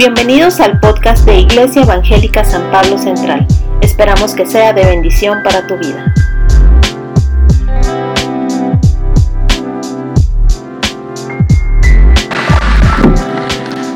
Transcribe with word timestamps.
Bienvenidos 0.00 0.60
al 0.60 0.80
podcast 0.80 1.26
de 1.26 1.40
Iglesia 1.40 1.82
Evangélica 1.82 2.42
San 2.42 2.70
Pablo 2.70 2.96
Central. 2.96 3.46
Esperamos 3.82 4.32
que 4.32 4.46
sea 4.46 4.72
de 4.72 4.86
bendición 4.86 5.42
para 5.44 5.66
tu 5.66 5.76
vida. 5.76 6.14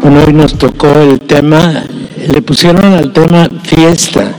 Bueno, 0.02 0.24
hoy 0.26 0.34
nos 0.34 0.58
tocó 0.58 0.88
el 0.88 1.20
tema, 1.20 1.84
le 2.30 2.42
pusieron 2.42 2.84
al 2.84 3.10
tema 3.14 3.48
fiesta. 3.62 4.34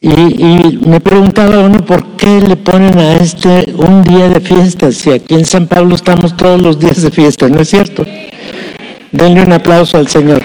Y, 0.00 0.80
me 0.84 0.98
preguntaba 0.98 1.60
uno 1.60 1.78
por 1.86 2.16
qué 2.16 2.40
le 2.40 2.56
ponen 2.56 2.98
a 2.98 3.14
este 3.18 3.72
un 3.76 4.02
día 4.02 4.28
de 4.28 4.40
fiesta, 4.40 4.90
si 4.90 5.12
aquí 5.12 5.34
en 5.34 5.44
San 5.44 5.68
Pablo 5.68 5.94
estamos 5.94 6.36
todos 6.36 6.60
los 6.60 6.80
días 6.80 7.02
de 7.02 7.12
fiesta, 7.12 7.48
¿no 7.48 7.60
es 7.60 7.68
cierto? 7.68 8.04
Denle 9.12 9.44
un 9.44 9.52
aplauso 9.52 9.96
al 9.96 10.08
Señor. 10.08 10.42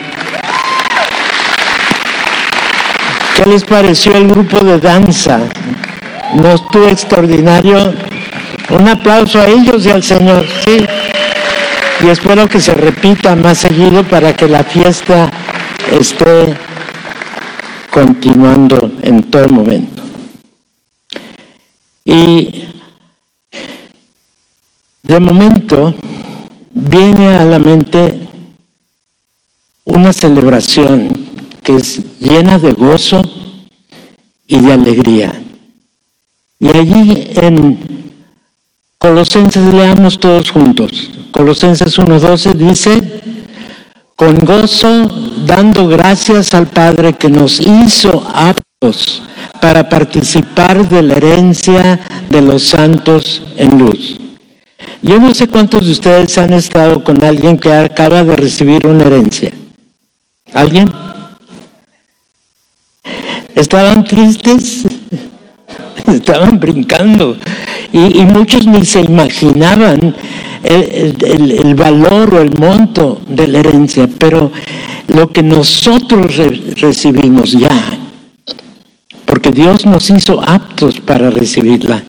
¿Qué 3.37 3.45
les 3.45 3.63
pareció 3.63 4.15
el 4.15 4.27
grupo 4.29 4.57
de 4.61 4.79
danza? 4.79 5.47
¿No 6.33 6.55
estuvo 6.55 6.87
extraordinario? 6.87 7.93
Un 8.71 8.87
aplauso 8.87 9.39
a 9.39 9.45
ellos 9.45 9.85
y 9.85 9.91
al 9.91 10.01
Señor, 10.01 10.43
sí. 10.65 10.83
Y 12.03 12.09
espero 12.09 12.49
que 12.49 12.59
se 12.59 12.73
repita 12.73 13.35
más 13.35 13.59
seguido 13.59 14.03
para 14.05 14.35
que 14.35 14.47
la 14.47 14.63
fiesta 14.63 15.29
esté 15.91 16.57
continuando 17.91 18.93
en 19.03 19.21
todo 19.29 19.47
momento. 19.49 20.01
Y 22.05 22.69
de 25.03 25.19
momento 25.19 25.93
viene 26.71 27.35
a 27.35 27.45
la 27.45 27.59
mente 27.59 28.19
una 29.85 30.11
celebración 30.11 31.26
que 31.67 31.75
es 31.75 31.99
llena 32.21 32.57
de 32.57 32.71
gozo 32.71 33.21
y 34.47 34.57
de 34.61 34.71
alegría. 34.71 35.33
Y 36.61 36.69
allí 36.69 37.27
en 37.35 37.77
Colosenses 38.97 39.73
leamos 39.73 40.17
todos 40.17 40.49
juntos. 40.49 41.11
Colosenses 41.31 41.99
1.12 41.99 42.53
dice, 42.53 43.21
con 44.15 44.39
gozo 44.45 45.09
dando 45.45 45.89
gracias 45.89 46.53
al 46.53 46.67
Padre 46.67 47.15
que 47.15 47.27
nos 47.27 47.59
hizo 47.59 48.25
aptos 48.33 49.23
para 49.59 49.89
participar 49.89 50.87
de 50.87 51.03
la 51.03 51.15
herencia 51.15 51.99
de 52.29 52.41
los 52.43 52.63
santos 52.63 53.43
en 53.57 53.77
luz. 53.77 54.17
Yo 55.01 55.19
no 55.19 55.33
sé 55.33 55.49
cuántos 55.49 55.85
de 55.85 55.91
ustedes 55.91 56.37
han 56.37 56.53
estado 56.53 57.03
con 57.03 57.21
alguien 57.25 57.57
que 57.59 57.73
acaba 57.73 58.23
de 58.23 58.37
recibir 58.37 58.87
una 58.87 59.03
herencia. 59.03 59.51
¿Alguien? 60.53 60.89
Estaban 63.57 64.03
tristes, 64.03 64.85
estaban 66.05 66.59
brincando 66.59 67.35
y, 67.91 68.23
muchos 68.25 68.67
ni 68.67 68.85
se 68.85 69.01
imaginaban 69.01 70.15
el, 70.63 71.73
valor 71.73 72.35
o 72.35 72.41
el 72.41 72.51
monto 72.51 73.19
de 73.27 73.47
la 73.47 73.59
herencia, 73.59 74.07
pero 74.19 74.51
lo 75.07 75.31
que 75.31 75.41
nosotros 75.41 76.35
recibimos 76.79 77.53
ya, 77.53 77.97
porque 79.25 79.49
Dios 79.49 79.87
nos 79.87 80.07
hizo 80.11 80.39
aptos 80.39 80.99
para 80.99 81.31
recibirla. 81.31 82.03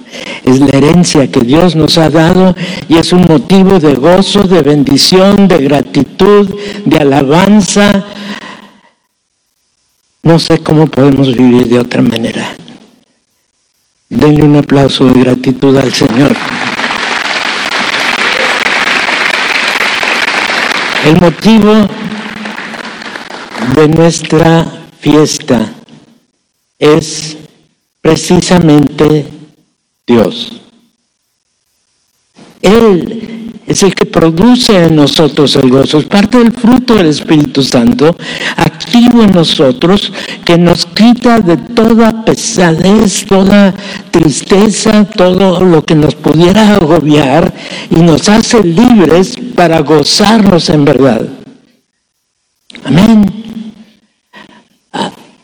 Es 0.45 0.61
la 0.61 0.77
herencia 0.77 1.31
que 1.31 1.41
Dios 1.41 1.75
nos 1.77 1.97
ha 1.97 2.11
dado 2.11 2.55
y 2.91 2.97
es 2.97 3.11
un 3.15 3.23
motivo 3.23 3.81
de 3.81 3.95
gozo, 3.95 4.43
de 4.43 4.61
bendición, 4.61 5.49
de 5.49 5.59
gratitud, 5.59 6.51
de 6.85 6.99
alabanza, 6.99 8.05
no 10.23 10.39
sé 10.39 10.59
cómo 10.59 10.87
podemos 10.87 11.35
vivir 11.37 11.67
de 11.69 11.79
otra 11.79 12.03
manera. 12.03 12.57
Denle 14.09 14.43
un 14.43 14.57
aplauso 14.57 15.07
de 15.07 15.21
gratitud 15.21 15.77
al 15.77 15.93
Señor. 15.93 16.35
El 21.05 21.21
motivo 21.21 21.89
de 23.75 23.89
nuestra 23.89 24.67
fiesta 25.01 25.73
es 26.79 27.37
precisamente 28.01 29.27
Dios. 30.07 30.61
Él 32.63 33.38
es 33.69 33.83
el 33.83 33.95
que 33.95 34.07
produce 34.07 34.87
en 34.87 34.97
nosotros 34.97 35.55
el 35.57 35.69
gozo, 35.69 35.99
es 35.99 36.07
parte 36.07 36.39
del 36.39 36.53
fruto 36.53 36.95
del 36.95 37.09
Espíritu 37.09 37.63
Santo, 37.63 38.17
activo 38.57 39.23
en 39.23 39.33
nosotros, 39.33 40.11
que 40.43 40.57
nos 40.57 40.87
quita 40.87 41.39
de 41.41 41.59
toda 41.59 42.25
pesadez, 42.25 43.27
toda 43.27 43.75
tristeza, 44.11 45.05
todo 45.05 45.61
lo 45.61 45.85
que 45.85 45.95
nos 45.95 46.15
pudiera 46.15 46.77
agobiar 46.77 47.53
y 47.91 47.97
nos 47.97 48.27
hace 48.31 48.65
libres 48.65 49.37
para 49.55 49.81
gozarnos 49.81 50.71
en 50.71 50.85
verdad. 50.87 51.29
Amén. 52.85 53.31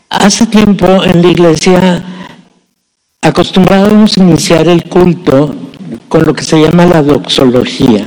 Hace 0.09 0.47
tiempo 0.47 1.05
en 1.05 1.21
la 1.21 1.29
iglesia 1.29 2.05
acostumbrábamos 3.21 4.17
iniciar 4.17 4.67
el 4.69 4.85
culto 4.85 5.55
con 6.09 6.25
lo 6.25 6.35
que 6.35 6.45
se 6.45 6.61
llama 6.61 6.87
la 6.87 7.03
doxología, 7.03 8.07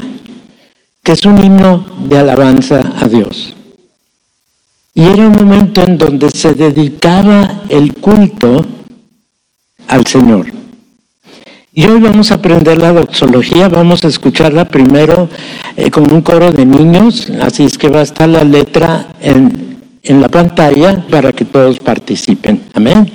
que 1.04 1.12
es 1.12 1.26
un 1.26 1.44
himno 1.44 1.86
de 2.08 2.18
alabanza 2.18 2.94
a 3.00 3.08
Dios. 3.08 3.56
Y 4.94 5.04
era 5.04 5.28
un 5.28 5.34
momento 5.34 5.82
en 5.84 5.98
donde 5.98 6.32
se 6.32 6.54
dedicaba 6.54 7.64
el 7.70 7.94
culto 7.94 8.66
al 9.88 10.06
Señor. 10.08 10.48
Y 11.74 11.86
hoy 11.86 12.02
vamos 12.02 12.32
a 12.32 12.36
aprender 12.36 12.80
la 12.80 12.92
doxología, 12.92 13.70
vamos 13.70 14.04
a 14.04 14.08
escucharla 14.08 14.66
primero 14.66 15.30
eh, 15.76 15.92
con 15.92 16.12
un 16.12 16.24
coro 16.24 16.52
de 16.52 16.66
niños, 16.66 17.32
así 17.40 17.66
es 17.66 17.78
que 17.78 17.90
va 17.90 18.00
a 18.00 18.04
estar 18.04 18.28
la 18.28 18.44
letra 18.44 19.10
en, 19.22 19.78
en 20.02 20.20
la 20.20 20.30
pantalla 20.30 21.06
para 21.12 21.32
que 21.34 21.46
todos 21.46 21.78
participen. 21.78 22.64
Amén. 22.74 23.12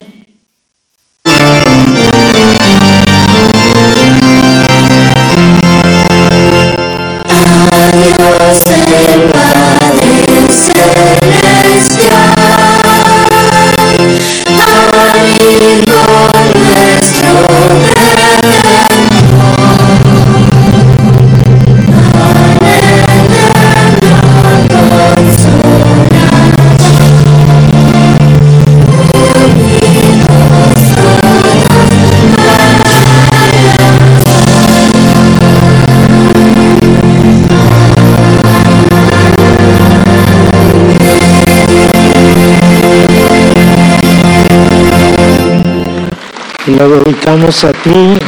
Lo 46.77 46.89
dedicamos 46.89 47.65
a 47.65 47.73
ti. 47.73 48.19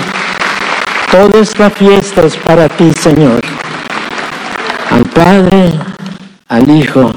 Toda 1.11 1.41
esta 1.41 1.71
fiesta 1.71 2.23
es 2.23 2.37
para 2.37 2.69
ti, 2.69 2.91
Señor. 3.01 3.41
Al 4.91 5.05
Padre, 5.05 5.73
al 6.49 6.69
Hijo 6.71 7.13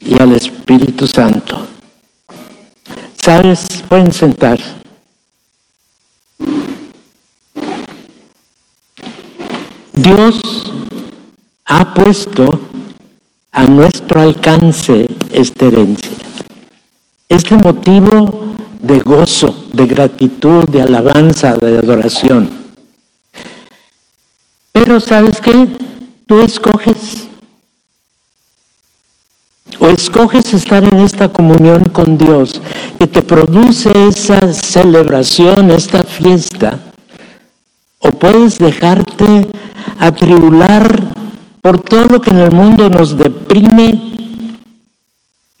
y 0.00 0.20
al 0.20 0.32
Espíritu 0.32 1.06
Santo. 1.06 1.66
¿Sabes? 3.20 3.82
Pueden 3.88 4.12
sentar. 4.12 4.58
Dios 9.92 10.40
ha 11.64 11.94
puesto 11.94 12.60
a 13.50 13.64
nuestro 13.64 14.20
alcance 14.20 15.08
esta 15.32 15.66
herencia. 15.66 16.12
Este 17.28 17.56
motivo 17.56 18.46
de 18.80 19.00
gozo, 19.00 19.66
de 19.72 19.86
gratitud, 19.86 20.64
de 20.68 20.82
alabanza, 20.82 21.56
de 21.56 21.78
adoración. 21.78 22.50
Pero 24.72 25.00
¿sabes 25.00 25.40
qué? 25.40 25.68
Tú 26.26 26.40
escoges. 26.40 27.28
O 29.78 29.88
escoges 29.88 30.54
estar 30.54 30.84
en 30.84 31.00
esta 31.00 31.28
comunión 31.28 31.84
con 31.84 32.16
Dios 32.16 32.60
que 32.98 33.06
te 33.06 33.22
produce 33.22 33.90
esa 34.08 34.52
celebración, 34.52 35.70
esta 35.70 36.02
fiesta. 36.02 36.78
O 37.98 38.10
puedes 38.10 38.58
dejarte 38.58 39.48
atribular 39.98 41.00
por 41.60 41.80
todo 41.80 42.04
lo 42.04 42.20
que 42.20 42.30
en 42.30 42.38
el 42.38 42.52
mundo 42.52 42.88
nos 42.88 43.16
deprime 43.16 44.25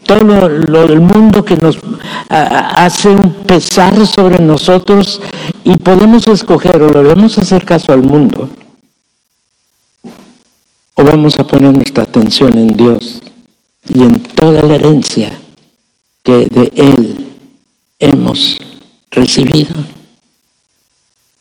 todo 0.06 0.22
lo, 0.22 0.86
del 0.86 1.00
mundo 1.00 1.44
que 1.44 1.56
nos 1.56 1.78
hace 2.28 3.08
un 3.08 3.32
pesar 3.44 4.06
sobre 4.06 4.38
nosotros 4.38 5.20
y 5.64 5.76
podemos 5.76 6.26
escoger 6.28 6.80
o 6.82 6.90
le 6.90 7.02
vamos 7.02 7.38
a 7.38 7.42
hacer 7.42 7.64
caso 7.64 7.92
al 7.92 8.02
mundo 8.02 8.48
o 10.94 11.04
vamos 11.04 11.38
a 11.38 11.46
poner 11.46 11.74
nuestra 11.74 12.04
atención 12.04 12.56
en 12.56 12.68
Dios 12.68 13.20
y 13.88 14.02
en 14.02 14.22
toda 14.22 14.62
la 14.62 14.76
herencia 14.76 15.38
que 16.22 16.46
de 16.46 16.72
Él 16.74 17.26
hemos 17.98 18.58
recibido. 19.10 19.74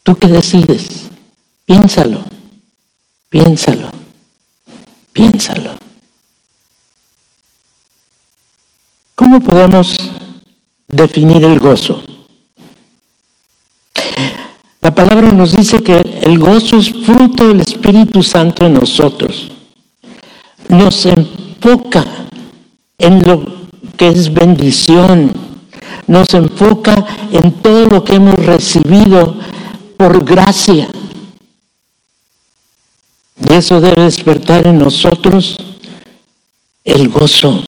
¿Tú 0.04 0.16
qué 0.16 0.28
decides? 0.28 1.10
Piénsalo, 1.66 2.20
piénsalo, 3.30 3.90
piénsalo. 5.14 5.72
¿Cómo 9.16 9.40
podemos 9.40 9.96
definir 10.90 11.46
el 11.46 11.58
gozo? 11.58 12.04
La 14.82 14.94
palabra 14.94 15.32
nos 15.32 15.56
dice 15.56 15.82
que 15.82 15.98
el 16.22 16.38
gozo 16.38 16.78
es 16.78 16.90
fruto 16.92 17.48
del 17.48 17.62
Espíritu 17.62 18.22
Santo 18.22 18.66
en 18.66 18.74
nosotros. 18.74 19.50
Nos 20.68 21.06
enfoca 21.06 22.06
en 22.98 23.26
lo 23.26 23.46
que 23.96 24.10
es 24.10 24.34
bendición. 24.34 25.32
Nos 26.08 26.34
enfoca 26.34 27.06
en 27.32 27.54
todo 27.54 27.86
lo 27.86 28.04
que 28.04 28.16
hemos 28.16 28.36
recibido 28.36 29.38
por 29.96 30.26
gracia. 30.26 30.90
Y 33.50 33.54
eso 33.54 33.80
debe 33.80 34.04
despertar 34.04 34.68
en 34.68 34.78
nosotros 34.78 35.56
el 36.84 37.08
gozo 37.08 37.64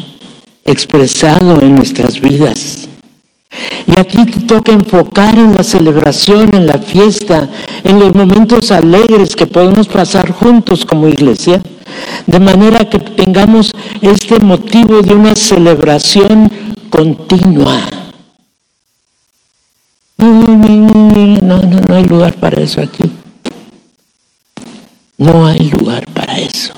expresado 0.67 1.61
en 1.61 1.75
nuestras 1.75 2.19
vidas. 2.19 2.87
Y 3.87 3.99
aquí 3.99 4.25
te 4.25 4.41
toca 4.41 4.73
enfocar 4.73 5.37
en 5.39 5.55
la 5.55 5.63
celebración, 5.63 6.53
en 6.53 6.67
la 6.67 6.77
fiesta, 6.77 7.49
en 7.83 7.99
los 7.99 8.13
momentos 8.13 8.71
alegres 8.71 9.35
que 9.35 9.47
podemos 9.47 9.87
pasar 9.87 10.31
juntos 10.31 10.85
como 10.85 11.07
iglesia, 11.07 11.61
de 12.27 12.39
manera 12.39 12.87
que 12.89 12.99
tengamos 12.99 13.71
este 14.01 14.39
motivo 14.39 15.01
de 15.01 15.15
una 15.15 15.33
celebración 15.35 16.51
continua. 16.89 17.79
No, 20.17 21.61
no, 21.61 21.81
no 21.87 21.95
hay 21.95 22.03
lugar 22.03 22.33
para 22.35 22.61
eso 22.61 22.81
aquí. 22.81 23.09
No 25.17 25.47
hay 25.47 25.69
lugar 25.69 26.05
para 26.13 26.37
eso. 26.37 26.73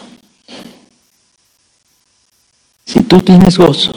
Si 2.89 3.03
tú 3.03 3.19
tienes 3.19 3.55
gozo, 3.55 3.91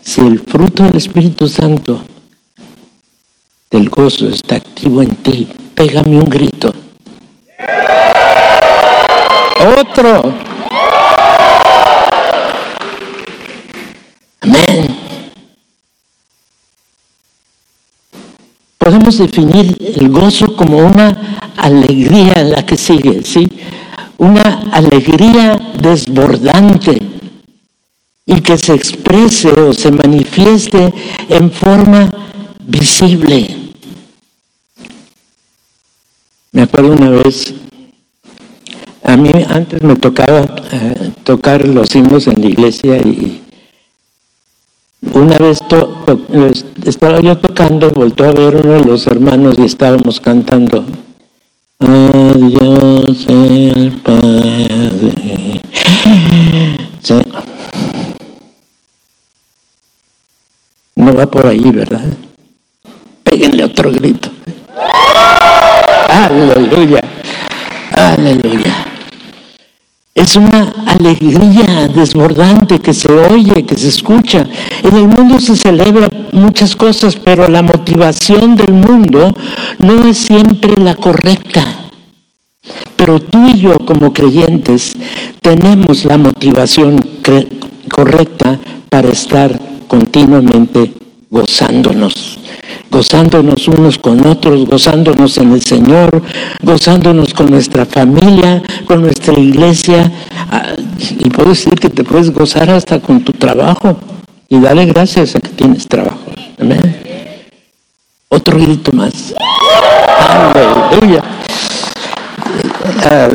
si 0.00 0.20
el 0.20 0.38
fruto 0.38 0.84
del 0.84 0.98
Espíritu 0.98 1.48
Santo 1.48 2.00
del 3.68 3.88
gozo 3.88 4.28
está 4.28 4.54
activo 4.54 5.02
en 5.02 5.16
ti, 5.16 5.48
pégame 5.74 6.16
un 6.16 6.26
grito. 6.26 6.72
Otro. 9.80 10.32
Amén. 14.42 14.96
Podemos 18.78 19.18
definir 19.18 19.76
el 19.80 20.08
gozo 20.08 20.54
como 20.54 20.78
una 20.78 21.52
alegría 21.56 22.34
en 22.34 22.52
la 22.52 22.64
que 22.64 22.76
sigue, 22.76 23.24
¿sí? 23.24 23.50
Una 24.18 24.70
alegría 24.72 25.58
desbordante 25.80 26.98
y 28.24 28.40
que 28.40 28.58
se 28.58 28.74
exprese 28.74 29.50
o 29.50 29.72
se 29.72 29.90
manifieste 29.92 30.92
en 31.28 31.50
forma 31.50 32.10
visible. 32.66 33.56
Me 36.52 36.62
acuerdo 36.62 36.92
una 36.92 37.10
vez, 37.10 37.54
a 39.04 39.16
mí 39.16 39.30
antes 39.48 39.82
me 39.82 39.94
tocaba 39.96 40.46
eh, 40.72 41.12
tocar 41.22 41.68
los 41.68 41.94
himnos 41.94 42.26
en 42.26 42.40
la 42.40 42.46
iglesia 42.48 42.96
y 42.96 43.42
una 45.12 45.38
vez 45.38 45.60
estaba 46.84 47.20
yo 47.20 47.38
tocando, 47.38 47.90
volvió 47.90 48.26
a 48.26 48.32
ver 48.32 48.56
uno 48.56 48.72
de 48.72 48.84
los 48.84 49.06
hermanos 49.06 49.56
y 49.58 49.64
estábamos 49.64 50.20
cantando. 50.20 50.84
Adiós 51.78 53.26
el 53.28 53.92
Padre. 54.02 55.60
No 60.94 61.14
va 61.14 61.26
por 61.26 61.46
ahí, 61.46 61.70
¿verdad? 61.70 62.04
Péguenle 63.22 63.64
otro 63.64 63.92
grito. 63.92 64.30
Aleluya. 66.08 67.04
Aleluya. 67.92 68.95
Es 70.16 70.34
una 70.34 70.72
alegría 70.86 71.88
desbordante 71.94 72.78
que 72.78 72.94
se 72.94 73.12
oye, 73.12 73.66
que 73.66 73.76
se 73.76 73.88
escucha. 73.88 74.46
En 74.82 74.96
el 74.96 75.08
mundo 75.08 75.38
se 75.38 75.54
celebra 75.54 76.08
muchas 76.32 76.74
cosas, 76.74 77.16
pero 77.16 77.46
la 77.48 77.60
motivación 77.60 78.56
del 78.56 78.72
mundo 78.72 79.34
no 79.78 80.08
es 80.08 80.16
siempre 80.16 80.74
la 80.78 80.94
correcta. 80.94 81.90
Pero 82.96 83.20
tú 83.20 83.46
y 83.46 83.58
yo 83.58 83.76
como 83.80 84.14
creyentes 84.14 84.96
tenemos 85.42 86.06
la 86.06 86.16
motivación 86.16 86.98
correcta 87.90 88.58
para 88.88 89.10
estar 89.10 89.60
continuamente 89.86 90.94
gozándonos, 91.36 92.38
gozándonos 92.90 93.68
unos 93.68 93.98
con 93.98 94.26
otros, 94.26 94.64
gozándonos 94.66 95.36
en 95.36 95.52
el 95.52 95.62
Señor, 95.62 96.22
gozándonos 96.62 97.34
con 97.34 97.50
nuestra 97.50 97.84
familia, 97.84 98.62
con 98.86 99.02
nuestra 99.02 99.38
iglesia. 99.38 100.10
Ah, 100.50 100.72
y 100.98 101.28
puedo 101.28 101.50
decir 101.50 101.74
que 101.74 101.90
te 101.90 102.04
puedes 102.04 102.30
gozar 102.32 102.70
hasta 102.70 103.00
con 103.00 103.22
tu 103.22 103.32
trabajo 103.32 103.98
y 104.48 104.58
dale 104.60 104.86
gracias 104.86 105.36
a 105.36 105.40
que 105.40 105.50
tienes 105.50 105.86
trabajo. 105.86 106.24
Amén. 106.58 106.80
Otro 108.28 108.58
grito 108.58 108.92
más. 108.92 109.34
Aleluya. 110.18 111.22
Ah, 113.04 113.28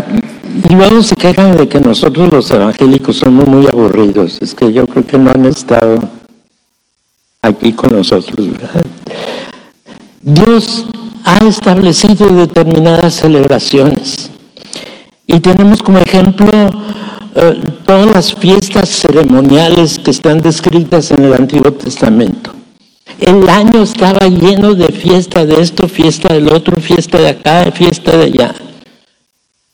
y 0.69 0.73
luego 0.73 1.03
se 1.03 1.15
quejan 1.15 1.55
de 1.55 1.67
que 1.67 1.79
nosotros 1.79 2.31
los 2.33 2.49
evangélicos 2.49 3.17
somos 3.17 3.47
muy 3.47 3.67
aburridos. 3.67 4.39
Es 4.41 4.55
que 4.55 4.73
yo 4.73 4.87
creo 4.87 5.05
que 5.05 5.17
no 5.19 5.29
han 5.29 5.45
estado 5.45 5.99
aquí 7.43 7.73
con 7.73 7.91
nosotros. 7.91 8.49
Dios 10.21 10.85
ha 11.23 11.37
establecido 11.47 12.27
determinadas 12.27 13.15
celebraciones 13.15 14.29
y 15.25 15.39
tenemos 15.39 15.81
como 15.81 15.97
ejemplo 15.97 16.51
eh, 17.33 17.61
todas 17.83 18.05
las 18.13 18.33
fiestas 18.35 18.89
ceremoniales 18.89 19.97
que 19.97 20.11
están 20.11 20.39
descritas 20.39 21.09
en 21.09 21.23
el 21.23 21.33
Antiguo 21.33 21.71
Testamento. 21.73 22.53
El 23.19 23.49
año 23.49 23.81
estaba 23.81 24.27
lleno 24.27 24.75
de 24.75 24.89
fiesta 24.89 25.43
de 25.43 25.61
esto, 25.61 25.87
fiesta 25.87 26.33
del 26.33 26.47
otro, 26.53 26.79
fiesta 26.79 27.17
de 27.17 27.29
acá, 27.29 27.71
fiesta 27.71 28.17
de 28.17 28.23
allá. 28.25 28.55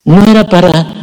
No 0.06 0.24
era 0.24 0.48
para... 0.48 0.94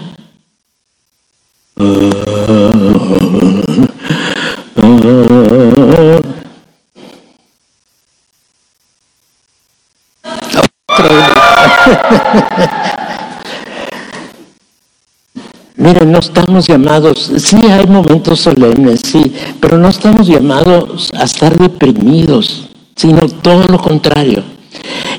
Miren, 15.76 16.12
no 16.12 16.20
estamos 16.20 16.68
llamados, 16.68 17.32
sí 17.36 17.56
hay 17.68 17.86
momentos 17.88 18.40
solemnes, 18.40 19.00
sí, 19.04 19.34
pero 19.60 19.76
no 19.76 19.88
estamos 19.88 20.28
llamados 20.28 21.10
a 21.18 21.24
estar 21.24 21.58
deprimidos, 21.58 22.68
sino 22.94 23.28
todo 23.28 23.66
lo 23.66 23.78
contrario. 23.78 24.44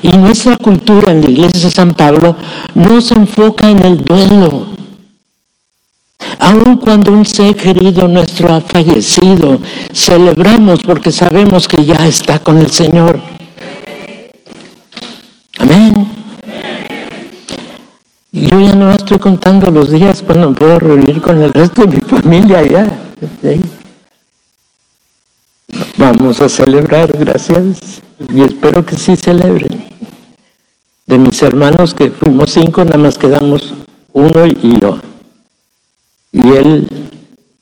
Y 0.00 0.08
nuestra 0.16 0.56
cultura 0.56 1.12
en 1.12 1.20
la 1.20 1.30
iglesia 1.30 1.68
de 1.68 1.70
San 1.70 1.92
Pablo 1.92 2.36
no 2.74 3.02
se 3.02 3.14
enfoca 3.14 3.68
en 3.68 3.84
el 3.84 4.02
duelo. 4.02 4.68
Aun 6.38 6.78
cuando 6.78 7.12
un 7.12 7.26
ser 7.26 7.54
querido 7.54 8.08
nuestro 8.08 8.54
ha 8.54 8.62
fallecido, 8.62 9.60
celebramos 9.92 10.80
porque 10.82 11.12
sabemos 11.12 11.68
que 11.68 11.84
ya 11.84 12.06
está 12.06 12.38
con 12.38 12.56
el 12.56 12.70
Señor. 12.70 13.20
Amén. 15.58 16.15
Yo 18.36 18.60
ya 18.60 18.74
no 18.74 18.92
estoy 18.92 19.18
contando 19.18 19.70
los 19.70 19.90
días 19.90 20.22
cuando 20.22 20.52
puedo 20.52 20.78
reunir 20.78 21.22
con 21.22 21.40
el 21.40 21.54
resto 21.54 21.86
de 21.86 21.96
mi 21.96 22.02
familia 22.02 22.62
ya. 22.62 22.86
Vamos 25.96 26.42
a 26.42 26.48
celebrar, 26.50 27.16
gracias. 27.16 28.02
Y 28.30 28.42
espero 28.42 28.84
que 28.84 28.94
sí 28.96 29.16
celebren. 29.16 29.86
De 31.06 31.16
mis 31.16 31.42
hermanos 31.42 31.94
que 31.94 32.10
fuimos 32.10 32.50
cinco, 32.50 32.84
nada 32.84 32.98
más 32.98 33.16
quedamos 33.16 33.72
uno 34.12 34.44
y 34.44 34.80
yo. 34.80 34.98
Y 36.30 36.46
él 36.50 36.88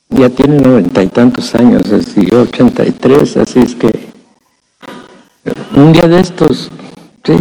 ya 0.08 0.28
tiene 0.28 0.58
noventa 0.58 1.04
y 1.04 1.06
tantos 1.06 1.54
años, 1.54 1.82
siguió 2.12 2.42
ochenta 2.42 2.84
y 2.84 2.90
tres, 2.90 3.36
así 3.36 3.60
es 3.60 3.76
que 3.76 4.08
un 5.76 5.92
día 5.92 6.08
de 6.08 6.18
estos, 6.18 6.68
sí, 7.22 7.36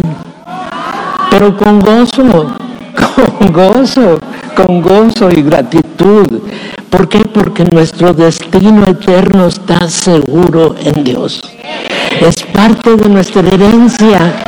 pero 1.30 1.56
con 1.56 1.80
gozo, 1.80 2.54
con 2.94 3.52
gozo, 3.52 4.18
con 4.56 4.82
gozo 4.82 5.30
y 5.30 5.42
gratitud. 5.42 6.42
¿Por 6.90 7.08
qué? 7.08 7.20
Porque 7.20 7.64
nuestro 7.64 8.12
destino 8.12 8.86
eterno 8.86 9.46
está 9.46 9.88
seguro 9.88 10.76
en 10.78 11.04
Dios. 11.04 11.40
Es 12.20 12.42
parte 12.44 12.96
de 12.96 13.08
nuestra 13.08 13.42
herencia. 13.42 14.44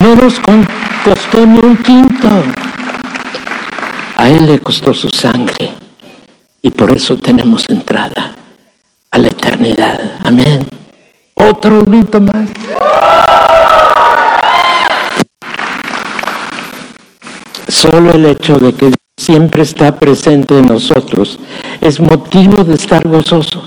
No 0.00 0.14
nos 0.14 0.40
costó 1.04 1.46
ni 1.46 1.58
un 1.58 1.76
quinto. 1.78 2.28
A 4.16 4.28
Él 4.28 4.46
le 4.46 4.58
costó 4.58 4.92
su 4.92 5.08
sangre 5.08 5.72
y 6.62 6.70
por 6.70 6.90
eso 6.90 7.16
tenemos 7.16 7.68
entrada 7.68 8.34
a 9.10 9.18
la 9.18 9.28
eternidad. 9.28 10.00
Amén. 10.24 10.66
Otro 11.34 11.84
grito 11.84 12.20
más. 12.20 12.48
Solo 17.88 18.10
el 18.10 18.26
hecho 18.26 18.58
de 18.58 18.72
que 18.72 18.92
siempre 19.16 19.62
está 19.62 19.94
presente 19.94 20.58
en 20.58 20.66
nosotros 20.66 21.38
es 21.80 22.00
motivo 22.00 22.64
de 22.64 22.74
estar 22.74 23.06
gozoso, 23.06 23.62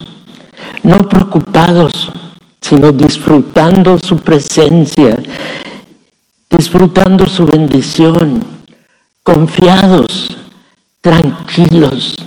no 0.83 0.97
preocupados, 1.07 2.11
sino 2.59 2.91
disfrutando 2.91 3.97
su 3.97 4.17
presencia, 4.17 5.17
disfrutando 6.49 7.27
su 7.27 7.45
bendición, 7.45 8.43
confiados, 9.23 10.35
tranquilos. 10.99 12.17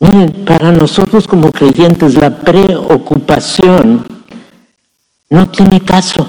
Miren, 0.00 0.44
para 0.44 0.70
nosotros 0.70 1.26
como 1.26 1.50
creyentes 1.50 2.14
la 2.16 2.28
preocupación 2.28 4.04
no 5.30 5.48
tiene 5.48 5.80
caso. 5.80 6.28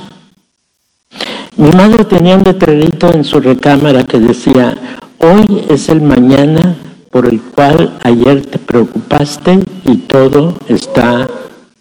Mi 1.56 1.70
madre 1.70 2.04
tenía 2.06 2.36
un 2.36 2.42
letrerito 2.44 3.14
en 3.14 3.24
su 3.24 3.40
recámara 3.40 4.06
que 4.06 4.20
decía, 4.20 4.76
hoy 5.20 5.68
es 5.70 5.88
el 5.88 6.02
mañana 6.02 6.76
por 7.12 7.28
el 7.28 7.40
cual 7.42 7.96
ayer 8.02 8.44
te 8.44 8.58
preocupaste 8.58 9.60
y 9.86 9.98
todo 9.98 10.58
está 10.68 11.28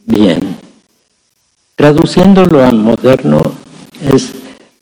bien. 0.04 0.58
Traduciéndolo 1.74 2.62
a 2.62 2.70
moderno 2.70 3.40
es, 4.02 4.34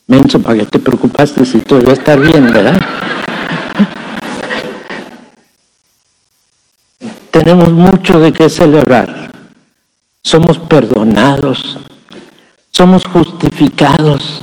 menso, 0.08 0.42
¿para 0.42 0.58
qué 0.58 0.66
te 0.66 0.80
preocupaste 0.80 1.44
si 1.44 1.60
todo 1.60 1.84
va 1.84 1.92
a 1.92 2.16
bien, 2.16 2.46
verdad? 2.46 2.80
Tenemos 7.30 7.70
mucho 7.70 8.18
de 8.18 8.32
qué 8.32 8.50
celebrar. 8.50 9.30
Somos 10.24 10.58
perdonados, 10.58 11.78
somos 12.72 13.06
justificados, 13.06 14.42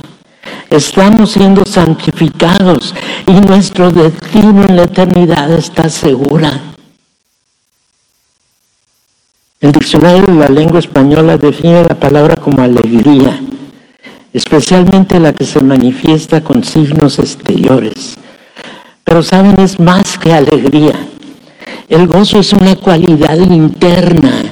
Estamos 0.70 1.30
siendo 1.32 1.64
santificados 1.64 2.94
y 3.26 3.32
nuestro 3.32 3.90
destino 3.90 4.64
en 4.64 4.76
la 4.76 4.82
eternidad 4.82 5.50
está 5.52 5.88
segura. 5.88 6.60
El 9.60 9.72
diccionario 9.72 10.26
de 10.26 10.34
la 10.34 10.48
lengua 10.50 10.78
española 10.78 11.38
define 11.38 11.84
la 11.84 11.98
palabra 11.98 12.36
como 12.36 12.62
alegría, 12.62 13.40
especialmente 14.34 15.18
la 15.18 15.32
que 15.32 15.46
se 15.46 15.60
manifiesta 15.60 16.42
con 16.42 16.62
signos 16.62 17.18
exteriores. 17.18 18.18
Pero 19.04 19.22
saben, 19.22 19.58
es 19.60 19.80
más 19.80 20.18
que 20.18 20.34
alegría. 20.34 20.94
El 21.88 22.06
gozo 22.06 22.40
es 22.40 22.52
una 22.52 22.76
cualidad 22.76 23.38
interna 23.38 24.42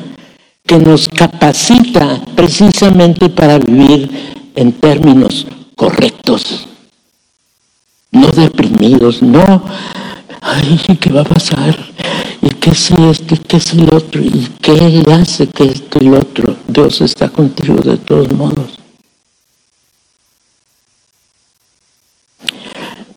que 0.65 0.79
nos 0.79 1.09
capacita 1.09 2.23
precisamente 2.35 3.29
para 3.29 3.59
vivir 3.59 4.11
en 4.55 4.73
términos 4.73 5.47
correctos, 5.77 6.67
no 8.11 8.29
deprimidos, 8.29 9.23
no, 9.23 9.63
ay, 10.41 10.81
¿qué 10.99 11.13
va 11.13 11.21
a 11.21 11.25
pasar? 11.25 11.77
¿Y 12.41 12.49
qué 12.49 12.75
si 12.75 12.95
esto? 12.95 13.35
¿Y 13.35 13.39
qué 13.39 13.61
si 13.61 13.77
lo 13.77 13.99
otro? 13.99 14.23
¿Y 14.23 14.49
qué 14.63 15.05
hace 15.13 15.47
que 15.49 15.65
esto 15.65 15.99
y 16.03 16.09
otro? 16.09 16.57
Dios 16.67 17.01
está 17.03 17.29
contigo 17.29 17.77
de 17.77 17.99
todos 17.99 18.33
modos. 18.33 18.79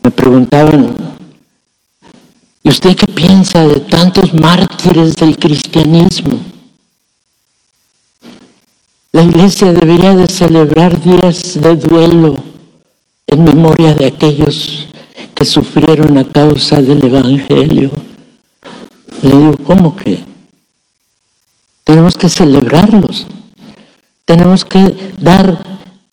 Me 0.03 0.11
preguntaban, 0.11 0.95
¿y 2.63 2.69
usted 2.69 2.95
qué 2.95 3.07
piensa 3.07 3.65
de 3.65 3.79
tantos 3.79 4.33
mártires 4.33 5.15
del 5.15 5.37
cristianismo? 5.37 6.39
La 9.13 9.23
iglesia 9.23 9.71
debería 9.71 10.15
de 10.15 10.27
celebrar 10.27 11.01
días 11.01 11.59
de 11.59 11.75
duelo 11.75 12.48
en 13.31 13.43
memoria 13.43 13.93
de 13.93 14.07
aquellos 14.07 14.87
que 15.35 15.45
sufrieron 15.45 16.17
a 16.17 16.25
causa 16.25 16.81
del 16.81 17.03
Evangelio. 17.05 17.91
Le 19.21 19.29
digo, 19.29 19.55
¿cómo 19.63 19.95
que? 19.95 20.19
Tenemos 21.83 22.15
que 22.15 22.29
celebrarlos. 22.29 23.25
Tenemos 24.25 24.65
que 24.65 24.95
dar 25.19 25.63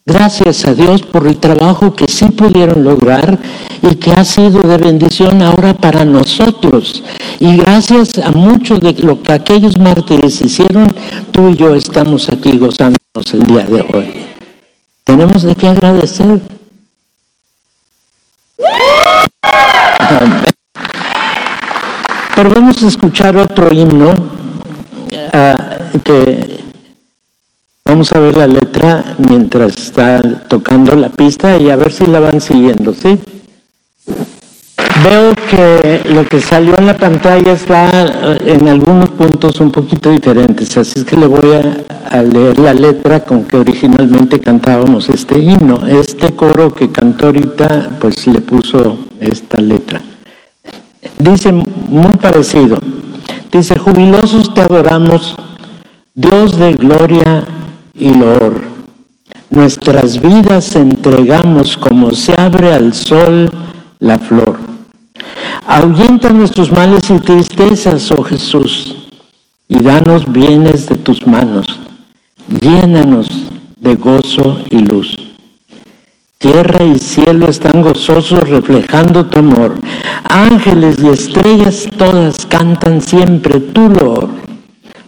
gracias 0.06 0.64
a 0.64 0.74
Dios 0.74 1.02
por 1.02 1.26
el 1.26 1.36
trabajo 1.38 1.94
que 1.94 2.06
sí 2.08 2.26
pudieron 2.30 2.84
lograr 2.84 3.38
y 3.82 3.96
que 3.96 4.12
ha 4.12 4.24
sido 4.24 4.62
de 4.62 4.78
bendición 4.78 5.42
ahora 5.42 5.74
para 5.74 6.04
nosotros. 6.04 7.02
Y 7.40 7.56
gracias 7.56 8.18
a 8.18 8.30
mucho 8.30 8.78
de 8.78 8.92
lo 9.02 9.22
que 9.22 9.32
aquellos 9.32 9.76
mártires 9.78 10.40
hicieron, 10.40 10.94
tú 11.32 11.48
y 11.48 11.56
yo 11.56 11.74
estamos 11.74 12.28
aquí 12.28 12.56
gozándonos 12.56 13.34
el 13.34 13.42
día 13.42 13.64
de 13.66 13.80
hoy. 13.82 14.12
Tenemos 15.04 15.42
de 15.42 15.54
qué 15.54 15.68
agradecer. 15.68 16.40
Pero 22.34 22.50
vamos 22.50 22.82
a 22.82 22.88
escuchar 22.88 23.36
otro 23.36 23.72
himno 23.72 24.14
ah, 25.32 25.78
que 26.04 26.60
vamos 27.84 28.12
a 28.12 28.18
ver 28.18 28.36
la 28.36 28.46
letra 28.46 29.16
mientras 29.18 29.76
está 29.76 30.20
tocando 30.48 30.94
la 30.96 31.08
pista 31.08 31.56
y 31.56 31.70
a 31.70 31.76
ver 31.76 31.92
si 31.92 32.06
la 32.06 32.20
van 32.20 32.40
siguiendo, 32.40 32.92
¿sí? 32.92 33.18
Veo 35.04 35.34
que 35.50 36.02
lo 36.10 36.24
que 36.26 36.40
salió 36.40 36.76
en 36.78 36.86
la 36.86 36.96
pantalla 36.96 37.52
está 37.52 37.90
eh, 38.34 38.54
en 38.58 38.68
algunos 38.68 39.10
puntos 39.10 39.60
un 39.60 39.70
poquito 39.70 40.10
diferentes, 40.10 40.76
así 40.76 40.94
es 40.98 41.04
que 41.04 41.16
le 41.16 41.26
voy 41.26 41.52
a, 41.52 42.22
leer 42.22 42.58
la 42.58 42.72
letra 42.72 43.20
con 43.20 43.44
que 43.44 43.56
originalmente 43.58 44.40
cantábamos 44.40 45.08
este 45.08 45.38
himno. 45.38 45.86
Este 45.86 46.34
coro 46.34 46.72
que 46.72 46.90
cantó 46.90 47.26
ahorita, 47.26 47.90
pues 48.00 48.26
le 48.26 48.40
puso 48.40 48.98
esta 49.20 49.60
letra. 49.60 50.00
Dice 51.18 51.52
muy 51.52 52.16
parecido, 52.16 52.78
dice, 53.52 53.78
jubilosos 53.78 54.54
te 54.54 54.62
adoramos, 54.62 55.36
Dios 56.14 56.58
de 56.58 56.74
gloria 56.74 57.44
y 57.94 58.14
loor. 58.14 58.62
Nuestras 59.50 60.20
vidas 60.20 60.74
entregamos 60.74 61.76
como 61.76 62.12
se 62.12 62.34
abre 62.38 62.72
al 62.72 62.92
sol 62.94 63.50
la 63.98 64.18
flor 64.18 64.58
Ahuyenta 65.66 66.30
nuestros 66.30 66.70
males 66.70 67.10
y 67.10 67.18
tristezas, 67.18 68.12
oh 68.12 68.22
Jesús, 68.22 69.08
y 69.68 69.80
danos 69.80 70.30
bienes 70.30 70.88
de 70.88 70.94
tus 70.94 71.26
manos. 71.26 71.66
Llénanos 72.60 73.26
de 73.80 73.96
gozo 73.96 74.60
y 74.70 74.78
luz. 74.78 75.16
Tierra 76.38 76.84
y 76.84 76.98
cielo 76.98 77.48
están 77.48 77.82
gozosos 77.82 78.48
reflejando 78.48 79.26
tu 79.26 79.40
amor. 79.40 79.74
Ángeles 80.28 80.98
y 81.02 81.08
estrellas 81.08 81.88
todas 81.98 82.46
cantan 82.46 83.00
siempre 83.00 83.58
tu 83.58 83.88
loor. 83.88 84.28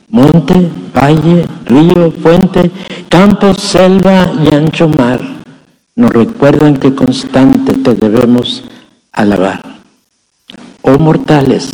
Monte, 0.08 0.68
valle, 0.92 1.46
río, 1.66 2.10
fuente, 2.20 2.70
campo, 3.08 3.54
selva 3.54 4.32
y 4.42 4.54
ancho 4.54 4.88
mar 4.88 5.38
nos 5.98 6.12
recuerdan 6.12 6.76
que 6.76 6.94
constante 6.94 7.74
te 7.74 7.92
debemos 7.96 8.62
alabar 9.18 9.60
oh 10.82 10.96
mortales, 10.96 11.70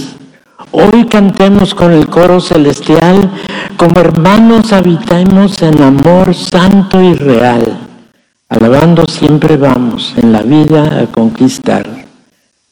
hoy 0.70 1.04
cantemos 1.04 1.74
con 1.74 1.92
el 1.92 2.06
coro 2.06 2.40
celestial, 2.40 3.30
como 3.76 4.00
hermanos 4.00 4.72
habitemos 4.72 5.60
en 5.60 5.82
amor 5.82 6.34
santo 6.34 7.02
y 7.02 7.12
real, 7.12 7.78
alabando 8.48 9.04
siempre 9.06 9.58
vamos 9.58 10.14
en 10.16 10.32
la 10.32 10.40
vida 10.40 11.00
a 11.00 11.06
conquistar. 11.06 11.86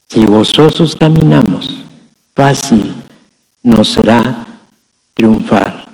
Si 0.08 0.24
gozosos 0.24 0.96
caminamos, 0.96 1.84
fácil 2.34 2.94
nos 3.62 3.88
será 3.88 4.46
triunfar. 5.12 5.84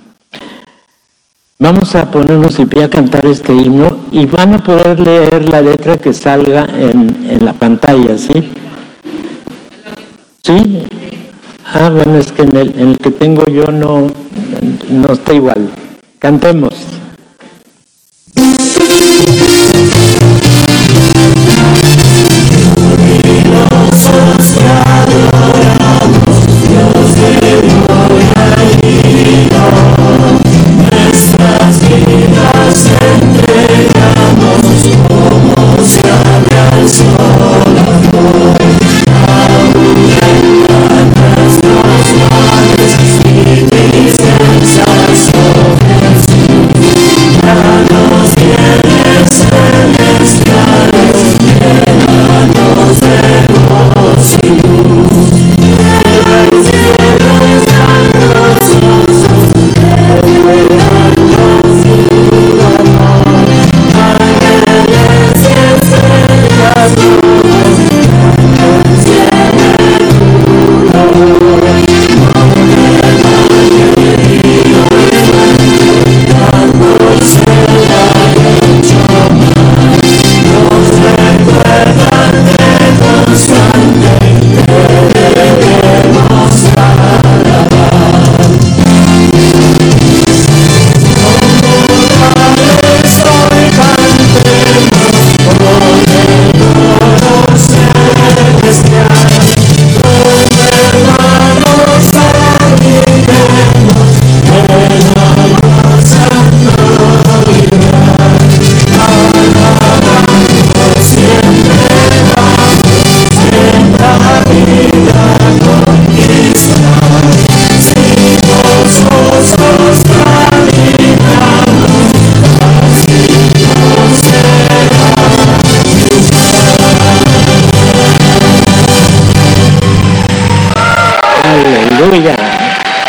Vamos 1.59 1.93
a 1.95 2.09
ponernos 2.09 2.57
en 2.59 2.69
pie 2.69 2.85
a 2.85 2.89
cantar 2.89 3.25
este 3.25 3.53
himno 3.53 4.05
y 4.13 4.25
van 4.25 4.53
a 4.53 4.63
poder 4.63 4.97
leer 5.01 5.49
la 5.49 5.61
letra 5.61 5.97
que 5.97 6.13
salga 6.13 6.65
en 6.65 7.43
la 7.43 7.51
pantalla, 7.51 8.17
¿sí? 8.17 8.49
¿Sí? 10.49 10.81
Ah, 11.63 11.91
bueno, 11.91 12.15
es 12.15 12.31
que 12.31 12.41
en 12.41 12.57
el, 12.57 12.69
en 12.79 12.89
el 12.89 12.97
que 12.97 13.11
tengo 13.11 13.45
yo 13.45 13.65
no, 13.65 14.07
no 14.89 15.13
está 15.13 15.31
igual. 15.31 15.69
Cantemos. 16.17 16.73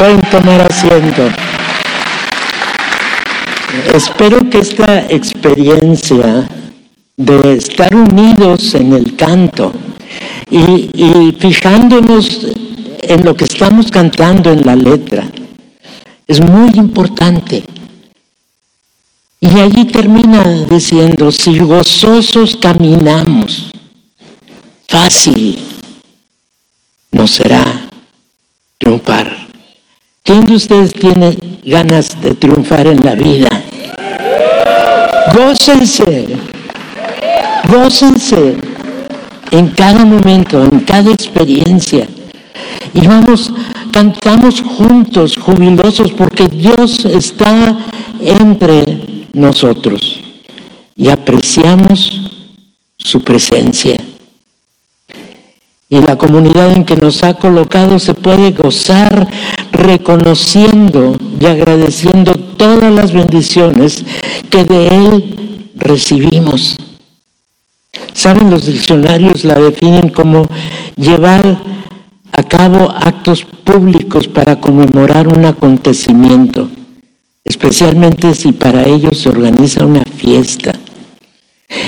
Pueden 0.01 0.23
tomar 0.31 0.63
asiento. 0.63 1.29
Espero 3.93 4.49
que 4.49 4.61
esta 4.61 5.01
experiencia 5.11 6.49
de 7.19 7.57
estar 7.57 7.95
unidos 7.95 8.75
en 8.77 8.95
el 8.95 9.15
canto 9.15 9.71
y, 10.51 11.37
fijándonos 11.39 12.47
en 13.03 13.27
lo 13.27 13.37
que 13.37 13.45
estamos 13.45 13.91
cantando 13.91 14.51
en 14.51 14.65
la 14.65 14.75
letra 14.75 15.29
es 16.27 16.41
muy 16.41 16.71
importante. 16.77 17.63
Y 19.39 19.49
allí 19.61 19.85
termina 19.85 20.65
diciendo, 20.65 21.31
si 21.31 21.59
gozosos 21.59 22.57
caminamos, 22.57 23.71
fácil 24.89 25.59
no 27.13 27.27
será 27.27 27.91
triunfar. 28.79 29.50
¿Quién 30.31 30.47
de 30.47 30.55
ustedes 30.55 30.93
tiene 30.93 31.37
ganas 31.65 32.21
de 32.23 32.37
triunfar 32.37 32.87
en 32.87 33.05
la 33.05 33.17
vida? 33.17 33.49
Gócense, 35.35 36.29
gócense 37.69 38.55
en 39.51 39.67
cada 39.71 40.05
momento, 40.05 40.63
en 40.63 40.79
cada 40.87 41.11
experiencia. 41.11 42.07
Y 42.95 43.09
vamos, 43.09 43.53
cantamos 43.91 44.63
juntos, 44.63 45.37
jubilosos, 45.37 46.13
porque 46.13 46.47
Dios 46.47 47.05
está 47.07 47.77
entre 48.21 49.27
nosotros 49.33 50.21
y 50.95 51.09
apreciamos 51.09 52.31
su 52.97 53.21
presencia 53.21 53.97
y 55.93 56.01
la 56.01 56.17
comunidad 56.17 56.71
en 56.71 56.85
que 56.85 56.95
nos 56.95 57.25
ha 57.25 57.35
colocado 57.35 57.99
se 57.99 58.15
puede 58.15 58.53
gozar 58.53 59.29
reconociendo 59.73 61.17
y 61.41 61.47
agradeciendo 61.47 62.35
todas 62.35 62.95
las 62.95 63.13
bendiciones 63.13 64.05
que 64.51 64.65
de 64.65 64.87
Él 64.87 65.69
recibimos. 65.75 66.79
Saben, 68.13 68.51
los 68.51 68.67
diccionarios 68.67 69.45
la 69.45 69.55
definen 69.55 70.11
como 70.11 70.47
llevar 70.97 71.61
a 72.31 72.43
cabo 72.45 72.93
actos 72.93 73.45
públicos 73.65 74.29
para 74.29 74.61
conmemorar 74.61 75.27
un 75.27 75.45
acontecimiento, 75.45 76.69
especialmente 77.45 78.33
si 78.35 78.53
para 78.53 78.85
ellos 78.85 79.19
se 79.19 79.29
organiza 79.29 79.85
una 79.85 80.05
fiesta. 80.05 80.73